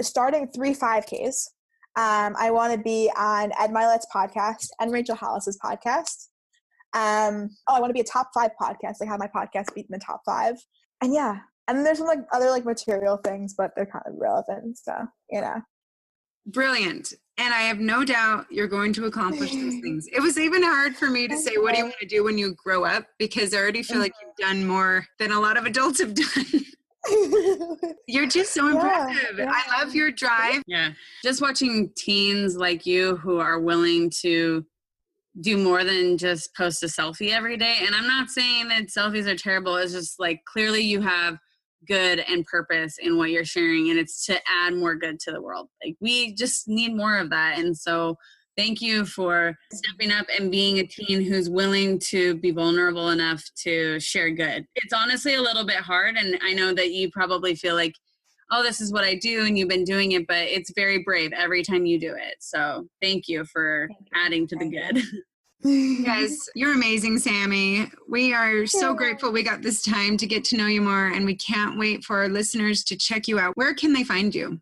starting 0.00 0.48
three 0.54 0.74
5Ks. 0.74 1.48
Um, 1.94 2.34
I 2.38 2.50
want 2.50 2.72
to 2.72 2.78
be 2.78 3.10
on 3.16 3.52
Ed 3.60 3.70
Mylett's 3.72 4.06
podcast 4.14 4.68
and 4.80 4.92
Rachel 4.92 5.16
Hollis's 5.16 5.58
podcast. 5.62 6.28
Um, 6.94 7.50
oh, 7.68 7.74
I 7.76 7.80
want 7.80 7.90
to 7.90 7.94
be 7.94 8.00
a 8.00 8.04
top 8.04 8.30
five 8.34 8.50
podcast. 8.60 8.96
Like 9.00 9.08
have 9.08 9.20
my 9.20 9.28
podcast 9.28 9.74
beat 9.74 9.86
in 9.88 9.92
the 9.92 9.98
top 9.98 10.22
five. 10.24 10.54
And 11.02 11.12
yeah, 11.12 11.38
and 11.68 11.84
there's 11.84 11.98
some 11.98 12.06
like 12.06 12.20
other 12.32 12.50
like 12.50 12.64
material 12.64 13.18
things, 13.18 13.54
but 13.56 13.72
they're 13.74 13.86
kind 13.86 14.04
of 14.06 14.14
relevant. 14.16 14.78
So 14.78 14.94
you 15.30 15.40
know. 15.40 15.60
Brilliant. 16.46 17.14
And 17.38 17.54
I 17.54 17.62
have 17.62 17.78
no 17.78 18.04
doubt 18.04 18.46
you're 18.50 18.68
going 18.68 18.92
to 18.94 19.06
accomplish 19.06 19.52
those 19.52 19.80
things. 19.80 20.06
It 20.12 20.20
was 20.20 20.38
even 20.38 20.62
hard 20.62 20.96
for 20.96 21.08
me 21.08 21.26
to 21.28 21.36
say, 21.36 21.56
What 21.56 21.72
do 21.72 21.78
you 21.78 21.84
want 21.84 21.96
to 22.00 22.06
do 22.06 22.24
when 22.24 22.36
you 22.36 22.54
grow 22.54 22.84
up? 22.84 23.06
Because 23.18 23.54
I 23.54 23.58
already 23.58 23.82
feel 23.82 23.98
like 23.98 24.12
you've 24.20 24.34
mm-hmm. 24.34 24.58
done 24.58 24.66
more 24.66 25.06
than 25.18 25.32
a 25.32 25.40
lot 25.40 25.56
of 25.56 25.64
adults 25.64 26.00
have 26.00 26.14
done. 26.14 26.64
You're 28.06 28.28
just 28.28 28.52
so 28.52 28.68
Yeah, 28.68 29.08
impressive. 29.08 29.48
I 29.48 29.80
love 29.80 29.94
your 29.94 30.12
drive. 30.12 30.62
Yeah. 30.66 30.90
Just 31.24 31.40
watching 31.40 31.90
teens 31.96 32.56
like 32.56 32.86
you 32.86 33.16
who 33.16 33.38
are 33.38 33.58
willing 33.58 34.10
to 34.20 34.64
do 35.40 35.56
more 35.56 35.82
than 35.84 36.18
just 36.18 36.54
post 36.54 36.82
a 36.82 36.86
selfie 36.86 37.30
every 37.30 37.56
day. 37.56 37.78
And 37.80 37.94
I'm 37.94 38.06
not 38.06 38.28
saying 38.28 38.68
that 38.68 38.88
selfies 38.88 39.26
are 39.26 39.36
terrible. 39.36 39.76
It's 39.76 39.92
just 39.92 40.20
like 40.20 40.44
clearly 40.44 40.82
you 40.82 41.00
have 41.00 41.38
good 41.86 42.24
and 42.28 42.44
purpose 42.46 42.96
in 42.98 43.16
what 43.16 43.30
you're 43.30 43.44
sharing 43.44 43.90
and 43.90 43.98
it's 43.98 44.24
to 44.26 44.38
add 44.48 44.74
more 44.74 44.94
good 44.94 45.18
to 45.20 45.32
the 45.32 45.40
world. 45.40 45.68
Like 45.84 45.96
we 46.00 46.34
just 46.34 46.68
need 46.68 46.94
more 46.94 47.18
of 47.18 47.30
that. 47.30 47.58
And 47.58 47.76
so 47.76 48.16
thank 48.56 48.80
you 48.80 49.04
for 49.04 49.56
stepping 49.72 50.12
up 50.12 50.26
and 50.38 50.50
being 50.50 50.78
a 50.78 50.86
teen 50.86 51.22
who's 51.22 51.48
willing 51.48 51.98
to 51.98 52.36
be 52.36 52.50
vulnerable 52.50 53.10
enough 53.10 53.42
to 53.64 53.98
share 54.00 54.30
good. 54.30 54.66
It's 54.76 54.92
honestly 54.92 55.34
a 55.34 55.42
little 55.42 55.66
bit 55.66 55.76
hard 55.76 56.16
and 56.16 56.38
I 56.42 56.52
know 56.52 56.74
that 56.74 56.92
you 56.92 57.10
probably 57.10 57.54
feel 57.54 57.74
like 57.74 57.94
oh 58.50 58.62
this 58.62 58.80
is 58.80 58.92
what 58.92 59.04
I 59.04 59.14
do 59.14 59.46
and 59.46 59.56
you've 59.56 59.68
been 59.68 59.84
doing 59.84 60.12
it 60.12 60.26
but 60.26 60.38
it's 60.38 60.72
very 60.74 60.98
brave 60.98 61.32
every 61.32 61.62
time 61.62 61.86
you 61.86 61.98
do 61.98 62.14
it. 62.14 62.34
So 62.40 62.86
thank 63.00 63.28
you 63.28 63.44
for 63.44 63.88
Thank 63.88 64.00
you. 64.00 64.22
adding 64.24 64.46
to 64.48 64.56
the 64.56 64.70
Thank 64.70 65.04
good. 65.62 66.00
Yes, 66.04 66.48
you're 66.54 66.74
amazing, 66.74 67.18
Sammy. 67.18 67.90
We 68.08 68.34
are 68.34 68.66
so 68.66 68.94
grateful 68.94 69.32
we 69.32 69.42
got 69.42 69.62
this 69.62 69.82
time 69.82 70.16
to 70.18 70.26
get 70.26 70.44
to 70.46 70.56
know 70.56 70.66
you 70.66 70.80
more, 70.82 71.06
and 71.06 71.24
we 71.24 71.34
can't 71.34 71.78
wait 71.78 72.04
for 72.04 72.18
our 72.18 72.28
listeners 72.28 72.84
to 72.84 72.96
check 72.96 73.28
you 73.28 73.38
out. 73.38 73.56
Where 73.56 73.74
can 73.74 73.92
they 73.92 74.04
find 74.04 74.34
you? 74.34 74.60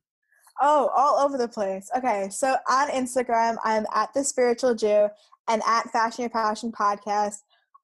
Oh, 0.61 0.91
all 0.95 1.25
over 1.25 1.39
the 1.39 1.49
place. 1.49 1.91
Okay, 1.97 2.29
so 2.31 2.55
on 2.69 2.91
Instagram, 2.91 3.57
I'm 3.65 3.87
at 3.95 4.13
the 4.13 4.23
Spiritual 4.23 4.75
Jew 4.75 5.09
and 5.49 5.63
at 5.67 5.91
Fashion 5.91 6.23
Your 6.23 6.31
Passion 6.31 6.71
Podcast. 6.71 7.37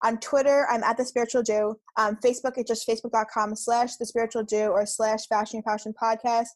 On 0.05 0.18
Twitter, 0.18 0.66
I'm 0.70 0.85
at 0.85 0.98
the 0.98 1.05
Spiritual 1.05 1.42
Jew. 1.42 1.79
Um, 1.96 2.16
Facebook, 2.16 2.59
it's 2.59 2.68
just 2.68 2.87
facebook.com 2.87 3.57
slash 3.57 3.96
the 3.96 4.05
Spiritual 4.05 4.44
Jew 4.44 4.66
or 4.66 4.85
slash 4.85 5.26
Fashion 5.26 5.59
Your 5.59 5.62
Passion 5.62 5.94
Podcast. 6.00 6.48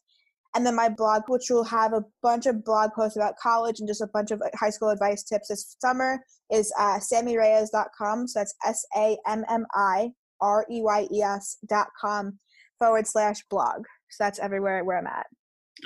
And 0.53 0.65
then 0.65 0.75
my 0.75 0.89
blog, 0.89 1.23
which 1.27 1.49
will 1.49 1.63
have 1.63 1.93
a 1.93 2.03
bunch 2.21 2.45
of 2.45 2.65
blog 2.65 2.91
posts 2.93 3.15
about 3.15 3.37
college 3.37 3.79
and 3.79 3.87
just 3.87 4.01
a 4.01 4.07
bunch 4.07 4.31
of 4.31 4.41
high 4.55 4.69
school 4.69 4.89
advice 4.89 5.23
tips 5.23 5.47
this 5.47 5.77
summer, 5.79 6.19
is 6.51 6.73
uh, 6.77 6.99
sammireyes.com. 6.99 8.27
So 8.27 8.39
that's 8.39 8.53
S 8.65 8.85
A 8.97 9.17
M 9.25 9.45
M 9.49 9.65
I 9.73 10.11
R 10.41 10.65
E 10.69 10.81
Y 10.81 11.07
E 11.11 11.21
S.com 11.21 12.39
forward 12.77 13.07
slash 13.07 13.37
blog. 13.49 13.85
So 14.09 14.23
that's 14.25 14.39
everywhere 14.39 14.83
where 14.83 14.97
I'm 14.97 15.07
at. 15.07 15.27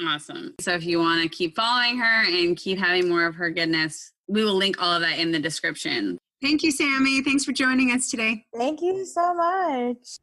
Awesome. 0.07 0.55
So 0.59 0.73
if 0.73 0.83
you 0.83 0.99
want 0.99 1.21
to 1.21 1.29
keep 1.29 1.55
following 1.55 1.97
her 1.99 2.25
and 2.25 2.57
keep 2.57 2.79
having 2.79 3.07
more 3.07 3.25
of 3.25 3.35
her 3.35 3.51
goodness, 3.51 4.11
we 4.27 4.43
will 4.43 4.55
link 4.55 4.81
all 4.81 4.93
of 4.93 5.01
that 5.01 5.19
in 5.19 5.31
the 5.31 5.39
description. 5.39 6.17
Thank 6.41 6.63
you, 6.63 6.71
Sammy. 6.71 7.21
Thanks 7.21 7.45
for 7.45 7.53
joining 7.53 7.91
us 7.91 8.09
today. 8.09 8.45
Thank 8.55 8.81
you 8.81 9.05
so 9.05 9.33
much. 9.33 10.19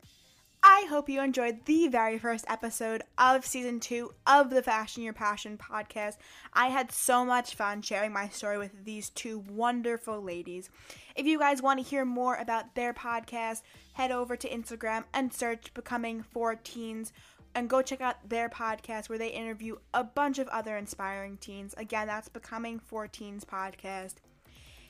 I 0.65 0.87
hope 0.89 1.09
you 1.09 1.21
enjoyed 1.21 1.65
the 1.65 1.89
very 1.89 2.19
first 2.19 2.45
episode 2.47 3.03
of 3.19 3.45
season 3.45 3.81
two 3.81 4.13
of 4.29 4.49
the 4.49 4.63
Fashion 4.63 5.03
Your 5.03 5.13
Passion 5.13 5.59
podcast. 5.59 6.19
I 6.53 6.69
had 6.69 6.93
so 6.93 7.25
much 7.25 7.57
fun 7.57 7.83
sharing 7.83 8.13
my 8.13 8.29
story 8.29 8.59
with 8.59 8.85
these 8.85 9.11
two 9.11 9.41
wonderful 9.51 10.23
ladies. 10.23 10.71
If 11.17 11.27
you 11.27 11.41
guys 11.41 11.61
want 11.61 11.81
to 11.81 11.85
hear 11.85 12.05
more 12.05 12.37
about 12.37 12.77
their 12.77 12.95
podcast, 12.95 13.63
head 13.95 14.13
over 14.13 14.37
to 14.37 14.49
Instagram 14.49 15.03
and 15.13 15.33
search 15.33 15.75
Becoming 15.75 16.23
for 16.23 16.55
Teens 16.55 17.13
and 17.57 17.69
go 17.69 17.83
check 17.83 18.01
out 18.01 18.29
their 18.29 18.49
podcast 18.49 19.09
where 19.09 19.19
they 19.19 19.31
interview 19.31 19.77
a 19.93 20.05
bunch 20.05 20.39
of 20.39 20.47
other 20.49 20.77
inspiring 20.77 21.39
teens. 21.39 21.75
Again, 21.77 22.07
that's 22.07 22.29
Becoming 22.29 22.79
for 22.79 23.09
Teens 23.09 23.45
podcast. 23.45 24.15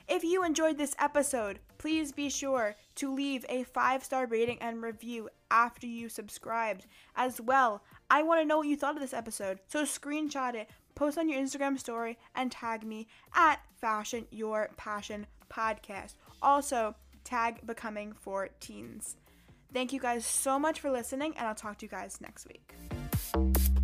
If 0.08 0.24
you 0.24 0.44
enjoyed 0.44 0.78
this 0.78 0.94
episode, 0.98 1.58
please 1.78 2.12
be 2.12 2.28
sure 2.28 2.76
to 2.96 3.14
leave 3.14 3.44
a 3.48 3.64
five 3.64 4.04
star 4.04 4.26
rating 4.26 4.58
and 4.60 4.82
review 4.82 5.28
after 5.50 5.86
you 5.86 6.08
subscribed. 6.08 6.86
As 7.16 7.40
well, 7.40 7.82
I 8.10 8.22
want 8.22 8.40
to 8.40 8.46
know 8.46 8.58
what 8.58 8.68
you 8.68 8.76
thought 8.76 8.94
of 8.94 9.00
this 9.00 9.14
episode, 9.14 9.60
so 9.68 9.84
screenshot 9.84 10.54
it, 10.54 10.68
post 10.94 11.18
on 11.18 11.28
your 11.28 11.40
Instagram 11.40 11.78
story, 11.78 12.18
and 12.34 12.50
tag 12.50 12.84
me 12.84 13.06
at 13.34 13.60
Fashion 13.80 14.26
Your 14.30 14.70
Passion 14.76 15.26
Podcast. 15.50 16.14
Also, 16.42 16.94
tag 17.24 17.66
Becoming 17.66 18.12
for 18.12 18.48
Teens. 18.60 19.16
Thank 19.72 19.92
you 19.92 20.00
guys 20.00 20.26
so 20.26 20.58
much 20.58 20.80
for 20.80 20.90
listening, 20.90 21.34
and 21.36 21.46
I'll 21.46 21.54
talk 21.54 21.78
to 21.78 21.86
you 21.86 21.90
guys 21.90 22.20
next 22.20 22.46
week. 22.46 23.82